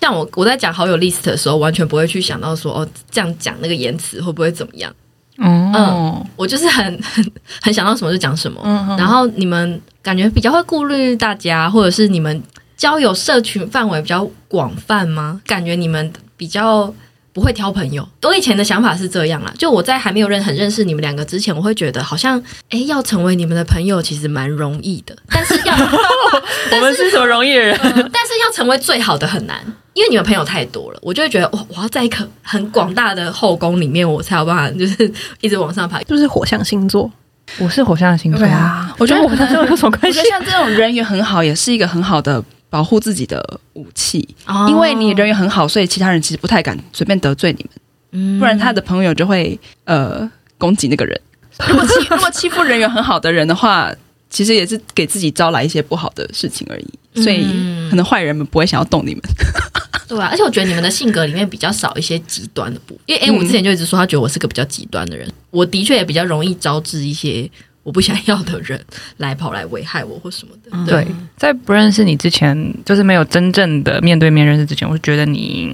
[0.00, 4.92] 像我，我在讲好友 list 的时候，完全不会去想到说，哦，这样讲那个言辞会不会怎么样？
[5.38, 7.32] 嗯，嗯，我就是很很
[7.62, 8.60] 很想到什么就讲什么。
[8.64, 8.96] 嗯嗯。
[8.96, 12.42] 然后你们感觉比较会顾虑大家，或者是你们
[12.76, 15.40] 交友社群范围比较广泛吗？
[15.46, 16.94] 感觉你们比较。
[17.34, 19.52] 不会挑朋友，我以前的想法是这样啦。
[19.58, 25.16] 就我在还没有认很认识你们两个之前，我会觉得好像，哎，要成为你们的朋友其实蛮容易的。
[25.28, 25.74] 但是要，
[26.70, 27.76] 我们是什么容易的人？
[28.12, 28.23] 但
[28.54, 29.60] 成为最好的很难，
[29.94, 30.98] 因为你们朋友太多了。
[31.02, 36.00] 我就会觉得，哇，我要在一个很广大的后宫里面，我才有办法，就是一直往上爬。
[36.02, 37.10] 就是火象星座，
[37.58, 38.94] 我是火象星座啊。
[38.98, 40.20] 我觉得我跟他有什么关系？
[40.20, 42.42] 我觉得像这种人缘很好，也是一个很好的。
[42.70, 43.40] 保护自己的
[43.74, 47.70] 武器，哦，因为你人缘很好，所以其他人其实不太敢随便得罪你们。
[48.10, 50.28] 嗯，不然他的朋友就会呃
[50.58, 51.20] 攻击那个人。
[51.68, 53.92] 如果欺 如果欺负人缘很好的人的话，
[54.34, 57.22] 其实也是给自己招来一些不好的事情而已。
[57.22, 57.46] 所以
[57.88, 59.22] 可能坏人们不会想要动你们。
[60.06, 63.02] 对啊，而且我觉得你们的性格里面比较少一些极端的部分。
[63.06, 67.48] 因为哎，我之前就一直说他觉得我是个比较极端的人，我的确也比较容易招致一些。
[67.84, 68.82] 我不想要的人
[69.18, 70.90] 来跑来危害我或什么的。
[70.90, 71.06] 对，
[71.36, 75.70] 在不认识你之前，就是没有真正的面对面认识之前，我就觉得你，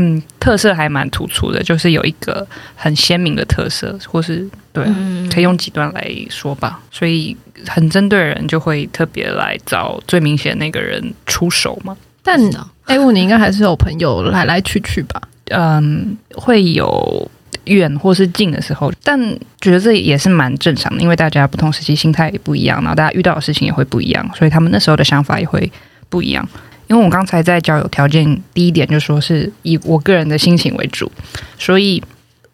[0.00, 2.46] 嗯，特色还蛮突出的，就是有一个
[2.76, 4.84] 很鲜明的特色，或是对，
[5.28, 6.80] 可以用极端来说吧。
[6.90, 7.36] 所以
[7.66, 11.96] 很针对人，就会特别来找最明显那个人出手嘛。
[12.22, 12.40] 但
[12.86, 15.20] A 五，你应该还是有朋友来 来去去吧？
[15.50, 17.30] 嗯，会有。
[17.64, 19.20] 远或是近的时候，但
[19.60, 25.70] 觉得这也是蛮正常的，因为大家不同时期心态也不一样，然后大家遇到的事情也会不一样，所以他们那时候的想法也会
[26.08, 26.48] 不一样。
[26.88, 31.10] 因为我刚才在交友条件第一点就说是以我个人的心情为主，
[31.58, 32.02] 所以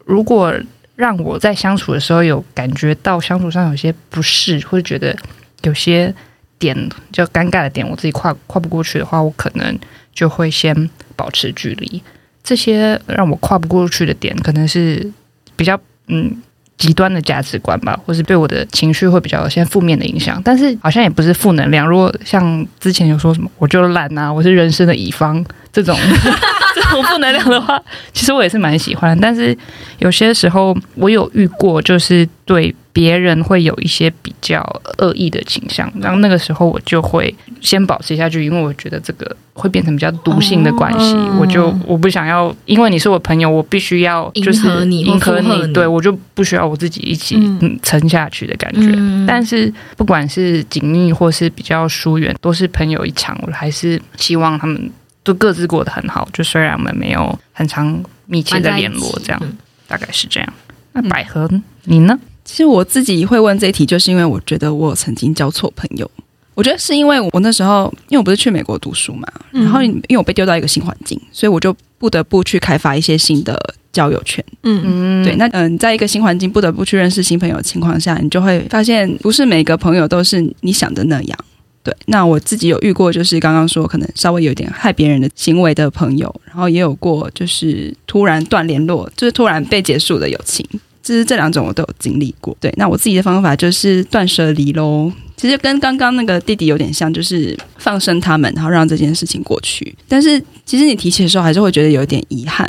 [0.05, 0.53] 如果
[0.97, 5.17] 让我在相处的时候有感觉到相处上有些不适，或者觉得
[5.63, 6.15] 有些
[6.59, 6.77] 点
[7.11, 9.79] 就尴尬的点，我自己跨跨不过去的话，我可能
[10.13, 12.03] 就会先保持距离。
[12.43, 15.11] 这些让我跨不过去的点，可能是
[15.57, 16.43] 比较嗯
[16.77, 20.41] 极端的价值观吧，或是对我的情绪会比较有些负面的影响。
[20.45, 21.87] 但是好像也不是负能量。
[21.87, 25.97] 如果像之前有说什么我就懒啊，我是人生的乙方这种
[26.75, 27.81] 这种负能量的话，
[28.13, 29.19] 其实我也是蛮喜欢。
[29.21, 29.57] 但是
[29.99, 32.75] 有些时候我有遇过，就是对。
[32.95, 34.63] 别人会有一些比较
[34.99, 37.35] 恶意的倾向，然后那个时候我就会
[37.65, 48.93] 先保持下去，因为我觉得这个会变成比较毒性的关系，哦、我就我不想要，因为你是我朋友，我必须要就是迎合你，迎合你，对我就不需要我自己一起嗯撑下去的感觉。
[48.95, 54.91] 嗯、但是不管是紧密或是比较疏远，都是朋友一场，我还是希望他们
[55.23, 56.29] 都各自过得很好。
[56.35, 59.57] 就虽然我们没有很长密切的联络，这样、嗯、
[59.89, 60.53] 大概是这样。
[60.93, 62.19] 那百合、嗯、你呢？
[62.45, 66.11] 其实我自己会问这一题，就是因为我觉得我曾经交错朋友。
[66.55, 73.59] 我觉得是因为我那时候，因为我不是去美国读书嘛，然后因为我被丢到一个新环境，所以我就不得不去开发一些新的
[73.93, 74.45] 交友圈。
[74.63, 75.35] 嗯嗯，对。
[75.37, 81.39] 那嗯，在一个新环境不得不去认识新朋友的情况下，你就会发现不是每个朋友都是你想的那样。
[81.83, 81.95] 对。
[82.07, 90.65] 那我自己有遇过，就是刚刚说可能稍微有点害别人的行为的朋友，然后也有过就是突然断联络，就是突然被结束的友情。
[91.03, 92.73] 其实这两种我都有经历过，对。
[92.79, 95.13] 那我自己的方法就是断舍离喽。
[95.37, 99.95] 其实跟刚刚那个弟弟有点像，就是放生他们，然后让这件事情过去。
[100.09, 102.69] 但是其实你提起的时候，还是会觉得有一点遗憾。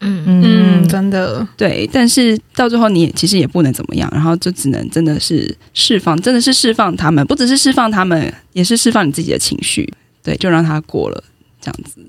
[0.00, 1.88] 嗯嗯，真的对。
[1.92, 9.92] 但是到最后，你也其实也不能怎么样，然后就只能真的是释放，真的是释放他们，不只是释放他们，也是释放你自己的情绪。
[10.22, 11.24] 对，就让他过了
[11.60, 12.04] 这样子。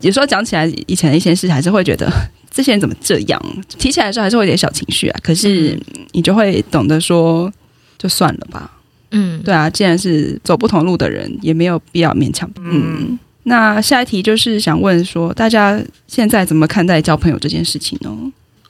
[0.00, 2.10] 有时候讲起来以前的一些事，还是会觉得。
[2.56, 3.42] 这些人怎么这样？
[3.78, 5.20] 提起来的时候还是会有点小情绪啊。
[5.24, 5.76] 可是
[6.12, 7.52] 你就会懂得说，
[7.98, 8.70] 就算了吧。
[9.14, 12.50] 嗯，对啊，既然是走不同路的人，也没有必要勉强。
[12.58, 18.10] 嗯，那下一题就是想问说，大家现在怎么看待交朋友这件事情呢？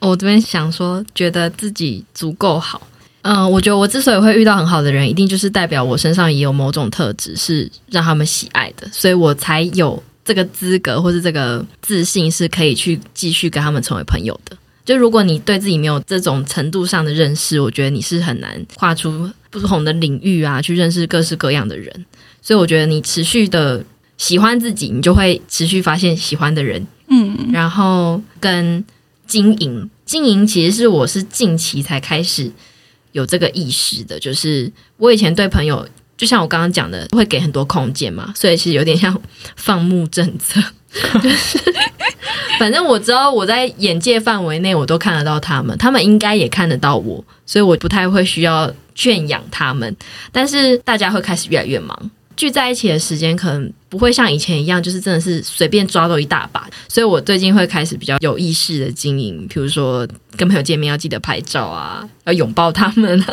[0.01, 2.79] 我这边想说，觉得自己足够好。
[3.23, 14.55] 嗯，我觉得我之所以会遇到很好的人，一定就是代表我身上也有某种特质是让他们喜爱的，所以我才有这个资格或是这个自信，是可以去继续跟他们成为朋友的。
[14.85, 22.05] 就如果你对自己没有这种程度上的认识，我觉得你是很难跨出不同的领域啊，去认识各式各样的人。
[22.41, 23.83] 所以我觉得你持续的
[24.17, 26.85] 喜欢自己，你就会持续发现喜欢的人。
[27.07, 28.85] 嗯，然后跟
[29.25, 32.51] 经营，经营其实是我是近期才开始
[33.11, 39.19] 有这个意识的，就是我以前对朋友，就像我刚刚讲的，会给很多空间嘛，所以其实有点像
[39.55, 40.61] 放牧政策，
[41.35, 41.59] 是
[42.57, 49.95] 反正我知道我在眼界范围内，我都看得到他们，他们应该也看得到我，所以我不太会需要圈养他们，
[50.31, 52.11] 但是大家会开始越来越忙。
[52.35, 56.69] 聚在一起的时间可能不会像以前一样，就是真的是随便抓到一大把。
[56.87, 60.07] 所以我最近会开始比较有意识的经营，比如说
[60.37, 63.23] 跟朋友见面要记得拍照啊， 要拥抱他们，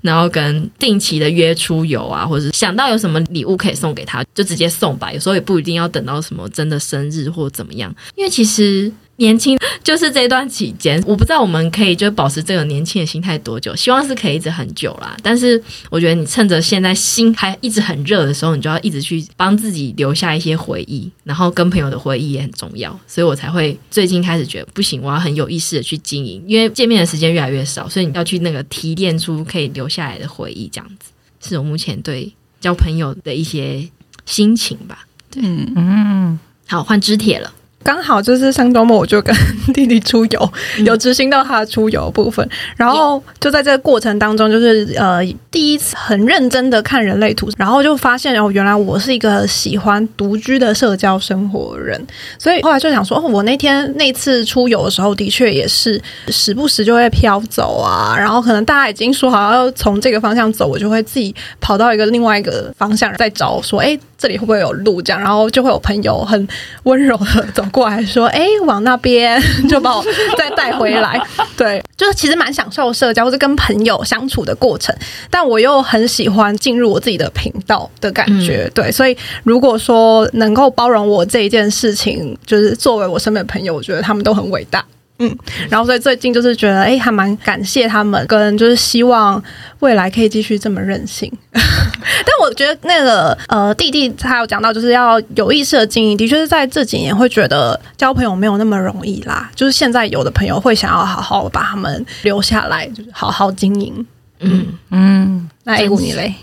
[0.00, 5.12] 然后跟定期的约出游啊，或者是想到有什么礼物可以送给他，就直接送吧。
[5.12, 8.92] 有时候也不一定要等到什么真的生日或怎么样，因为其实。
[9.16, 15.16] 年轻就是这段期间，我不知道我们可以就保持这个年轻的心态多久，希望是可以一直很久啦。
[15.22, 22.98] 但是我觉得你趁着现在心还一直很热的时候，你就要一直去帮自己留下一些回忆，然后跟朋友的回忆也很重要。
[23.06, 31.10] 所以我才会最近开始觉得不行，我要很有意识的去经营，因为见面的时间越来越少，所以你要去那个提炼出可以留下来的回忆，这样子
[31.48, 33.88] 是我目前对交朋友的一些
[34.26, 35.06] 心情吧。
[35.30, 37.52] 对，嗯嗯，好，换支铁了。
[37.84, 39.32] 刚好就是上周末我就跟
[39.74, 40.52] 弟弟出游，
[40.86, 52.02] 有执行到他的出游部分，然后就在这个过程当中，就是呃第一次很认真的看人类图，然后就发现哦，原来我是一个喜欢独居的社交生活人，
[52.38, 65.02] 所以后来就想说，哦，我那天那次出游的时候，的确也是时不时就会飘走啊，然后可能大家已经说好要从这个方向走，我就会自己跑到一个另外一个方向再找，说，哎，这里会不会有路？
[65.02, 66.48] 这样，然后就会有朋友很
[66.84, 67.62] 温柔的走。
[67.70, 70.02] 过来说，哎，往那边 就把我
[70.38, 71.20] 再带回来。
[71.58, 74.96] 对，就是其实蛮享受社交或者跟朋友相处的过程，
[75.28, 78.64] 但我又很喜欢进入我自己的频道的感觉。
[78.64, 84.82] 嗯、对，所以如果说能够包容我这一件事情，就是作为我身边的朋友，我觉得他们都很伟大。
[85.18, 85.38] 嗯，
[85.70, 89.40] 然后所以最近就是觉得，哎，还蛮感谢他们，跟就是希望
[89.78, 91.32] 未来可以继续这么任性。
[91.52, 99.48] 但我觉得那个呃，弟弟他有讲到，就是要有意识的经营，的确是在这几年会觉得交朋友没有那么容易啦。
[99.54, 104.06] 就是现在有的朋友会想要好好把他们留下来，就是好好经营。
[104.40, 106.34] 嗯嗯，那 A 五你嘞？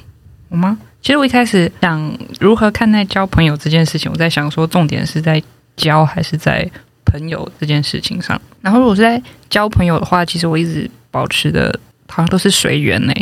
[0.48, 0.78] 我吗？
[1.02, 5.44] 其实我一开始想如何看待交朋友这件事情，我在想说，重点是在
[5.76, 6.70] 交还是在
[7.06, 13.14] 朋友这件事情上，然后如果是在交朋友的话，其实我一直保持的，好像都是随缘呢，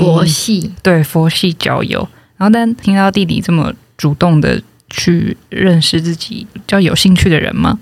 [0.00, 2.08] 佛系，对，佛系交友。
[2.36, 4.60] 然后但听到弟弟这么主动的
[4.90, 7.78] 去认识自己比较有兴趣的人嘛，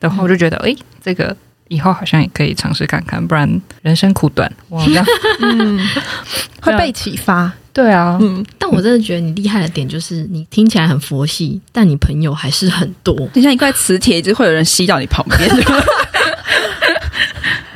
[0.00, 1.34] 然后我就觉得，哎，这个
[1.68, 5.04] 以后好像也可以尝试看看，不然人生苦短，我好像
[5.40, 5.80] 嗯，
[6.60, 7.52] 会被启发。
[7.72, 13.16] 对啊，嗯，但我真的觉得你厉害的点就是你听起来很佛系，但你朋友还是很多。
[13.34, 15.50] 就像一块磁铁，就会有人吸到你旁边。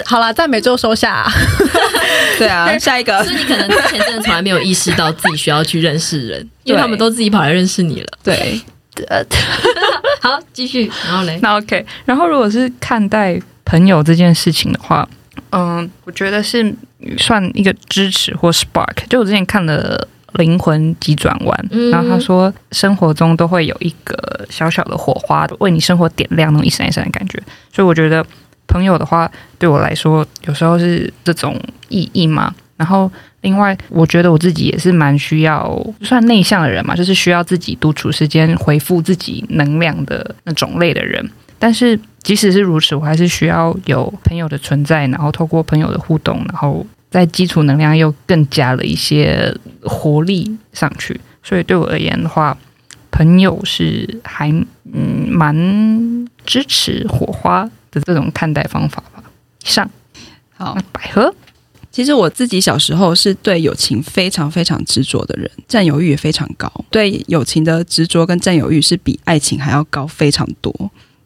[0.09, 1.33] 好了，在每周收下、 啊。
[2.39, 3.23] 对啊，下一个。
[3.23, 8.09] 所以你可能之前真的从来没有意识到自己需要去认识人， 因为他们都自己跑来认识你了。
[8.25, 8.61] 对，
[9.09, 9.23] 呃，
[10.23, 10.91] 好，继续。
[11.07, 11.85] 然后嘞，那 OK。
[12.07, 15.07] 然后如果是看待朋友这件事情的话，
[15.51, 16.75] 嗯，我觉得是。
[17.17, 19.97] 算一个支持或 spark，就我之前看了
[20.39, 27.41] 《灵魂急转弯》，嗯，然后他说生活中都会有一个小小的火花，为你生活点亮那种一闪一闪的感觉。
[27.73, 28.27] 所以我觉得
[28.69, 32.55] 朋友的话，对我来说有时候是这种意义嘛。
[32.77, 33.11] 然后
[33.41, 41.29] 另外，我觉得我自己也是蛮需要算内向的人嘛，就是需要自己独处时间回复自己能量的那种类的人。
[41.59, 49.53] 但是即使是如此，我还是需要有朋友的存在，然后透过朋友的互动，然后在基础能量又更加了一些
[49.83, 51.21] 活力上去。
[51.43, 52.57] 所以对我而言的话，
[53.11, 54.51] 朋友是还
[54.93, 57.69] 嗯蛮支持火花
[57.99, 59.23] 的这种看待方法吧。
[59.65, 59.89] 上
[60.57, 61.35] 好，百合，
[61.91, 66.73] 其实我自己小时候是对友情非常非常执着的人，占有欲也非常高。
[66.91, 70.73] 对友情的执着跟占有欲是比爱情还要高非常多。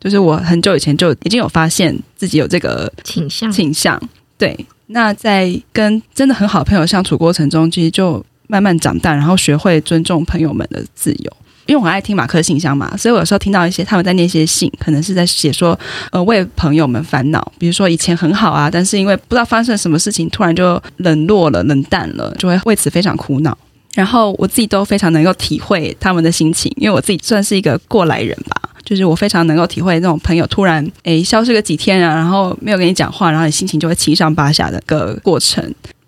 [0.01, 4.01] 就是我很久以前就已经有发现自己有这个倾向倾向，
[4.37, 4.67] 对。
[4.89, 11.33] 那在跟真的很好的朋友相处过程中，其实就慢慢长大，然后学会尊重朋友们的自由。
[11.67, 15.79] 因为我很爱听马克信箱嘛，所以我有时候听到一些他们在念一些信，可能是在写说，
[16.11, 23.57] 呃，为朋友们烦恼，比如说以前很好啊，但是因为不知道发生了什么事情，突然就冷落了、冷淡了，就会为此非常苦恼。
[23.95, 35.63] 然后我自己都非常能够体会他们的心情，因为我自己算是一个过来人吧，就是我非常能够体会那种朋友突然诶消失个几天啊，然后没有跟你讲话，然后你心情就会七上八下的个过程。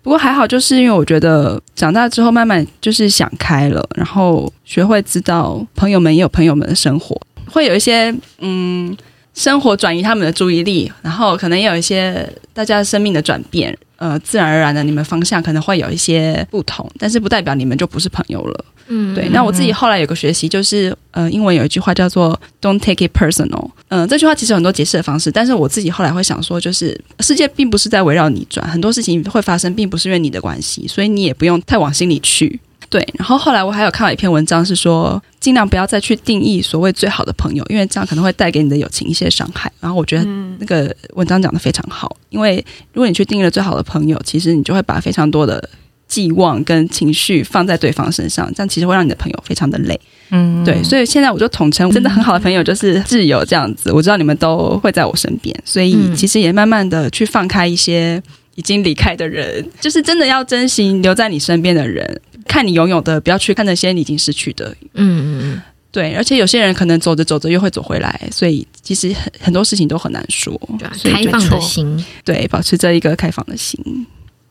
[0.05, 8.95] 不过还好，就是因为我觉得长大之后慢慢就是想开了，然后学会知道朋友们也有朋友们的生活，会有一些嗯
[9.33, 13.75] 生活转移他们的注意力，然后可能也有一些大家生命的转变。
[13.97, 18.65] 呃，自然而然的，你们方向可能会有一些不同，但是不代表你们就不是朋友了。
[18.87, 19.29] 嗯，对。
[19.29, 23.69] 那我自己后来有个学习，就是呃，英文有一句话叫做 “Don't take it personal”。
[23.87, 32.59] 嗯、呃，这句话其实有很多解释的方式，但是我自己后来会想说，就是世界并不是在围绕你转，很多事情会发生，并不是因为你的关系，所以你也不用太往心里去。
[32.87, 39.69] 对，然后后来我还有看到一篇文章，是说尽量不要再去定义所谓最好的朋友，因为这样可能会带给你的友情一些伤害。
[39.79, 40.23] 然后我觉得
[40.59, 42.63] 那个文章讲的非常好，因为
[42.93, 45.67] 如果你去定义了最好的朋友，其实你就会把非常多的
[46.15, 49.99] 寄望跟情绪放在对方身上，这样其实会让你的朋友非常的累。
[50.29, 53.91] 嗯，对，所以现在我就统称真的很好的朋友就是挚友这样子。
[53.91, 58.23] 我知道你们都会在我身边，所以其实也慢慢的去放开一些
[58.55, 62.21] 已经离开的人，就是真的要珍惜留在你身边的人。
[62.47, 64.73] 看你拥有的，不要去看那些你已经失去的。
[64.93, 65.61] 嗯嗯嗯，
[65.91, 70.53] 对，而且有些人可能走着走着又会走回来，所以其实很很多事情都很难说。
[70.79, 73.77] 对啊，开放的心，对，保持着一个开放的心。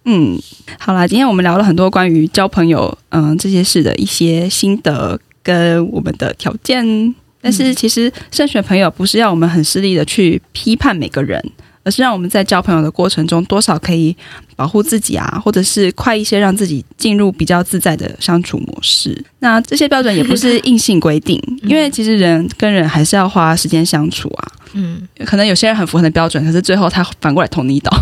[0.04, 0.38] 嗯，
[0.78, 7.14] 好啦，今天我们聊了很多关于交朋友，嗯，这些事的一些心得跟我们的条件。
[7.40, 11.42] 但是其实慎选朋友不是要我们很势利的去批判每个人。
[11.86, 14.16] 而是让我们在交朋友的过程中，多少可以
[14.56, 19.22] 保护自己啊，或者是快一些让自己进入比较自在的相处模式。
[19.40, 24.52] 那这些标准也不是硬性规定，因为其实人跟人还是要花时间相处啊。
[24.72, 27.92] 嗯，可能有些人很符合的标准，可是最后他反过来捅你一刀。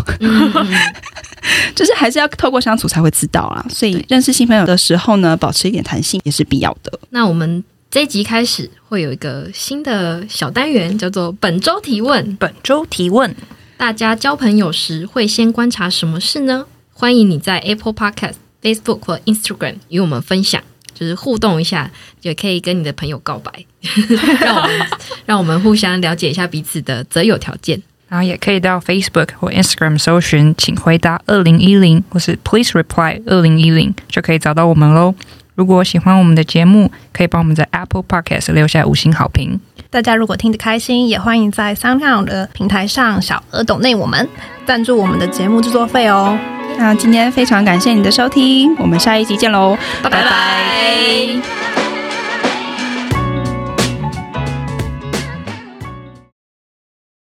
[1.75, 3.65] 就是还是要透过相处才会知道啊。
[3.69, 6.99] 所以认识新朋友的时候呢，保持一点弹性也是必要的。
[7.09, 12.35] 那我们这一集开始会有一个新的小单元，叫做本周提问。
[12.37, 13.35] 本周提问。
[13.75, 16.65] 大家交朋友时会先观察什么事呢？
[16.93, 20.63] 欢迎你在 Apple Podcast、Facebook 或 Instagram 与我们分享，
[20.93, 21.91] 就是互动一下，
[22.21, 23.51] 也可以跟你的朋友告白，
[24.39, 24.87] 让我们
[25.25, 27.81] 让我们互相了解一下彼此的择友条件。
[28.13, 35.15] 然后也可以到 Facebook 或 Instagram 搜寻，请回答二零一零，或是 Please reply 二零一零，就可以找到我们喽。
[35.55, 39.59] 如果喜欢我们的节目，可以帮我们在 Apple Podcast 留下五星好评。
[39.89, 44.29] 大家如果听得开心，也欢迎在 SoundCloud 的平台上小额抖内我们，
[44.67, 46.37] 赞助我们的节目制作费哦。
[46.77, 50.21] 那今天非常感谢你的收听，我们下一集见喽，拜拜。
[50.21, 51.82] 拜拜。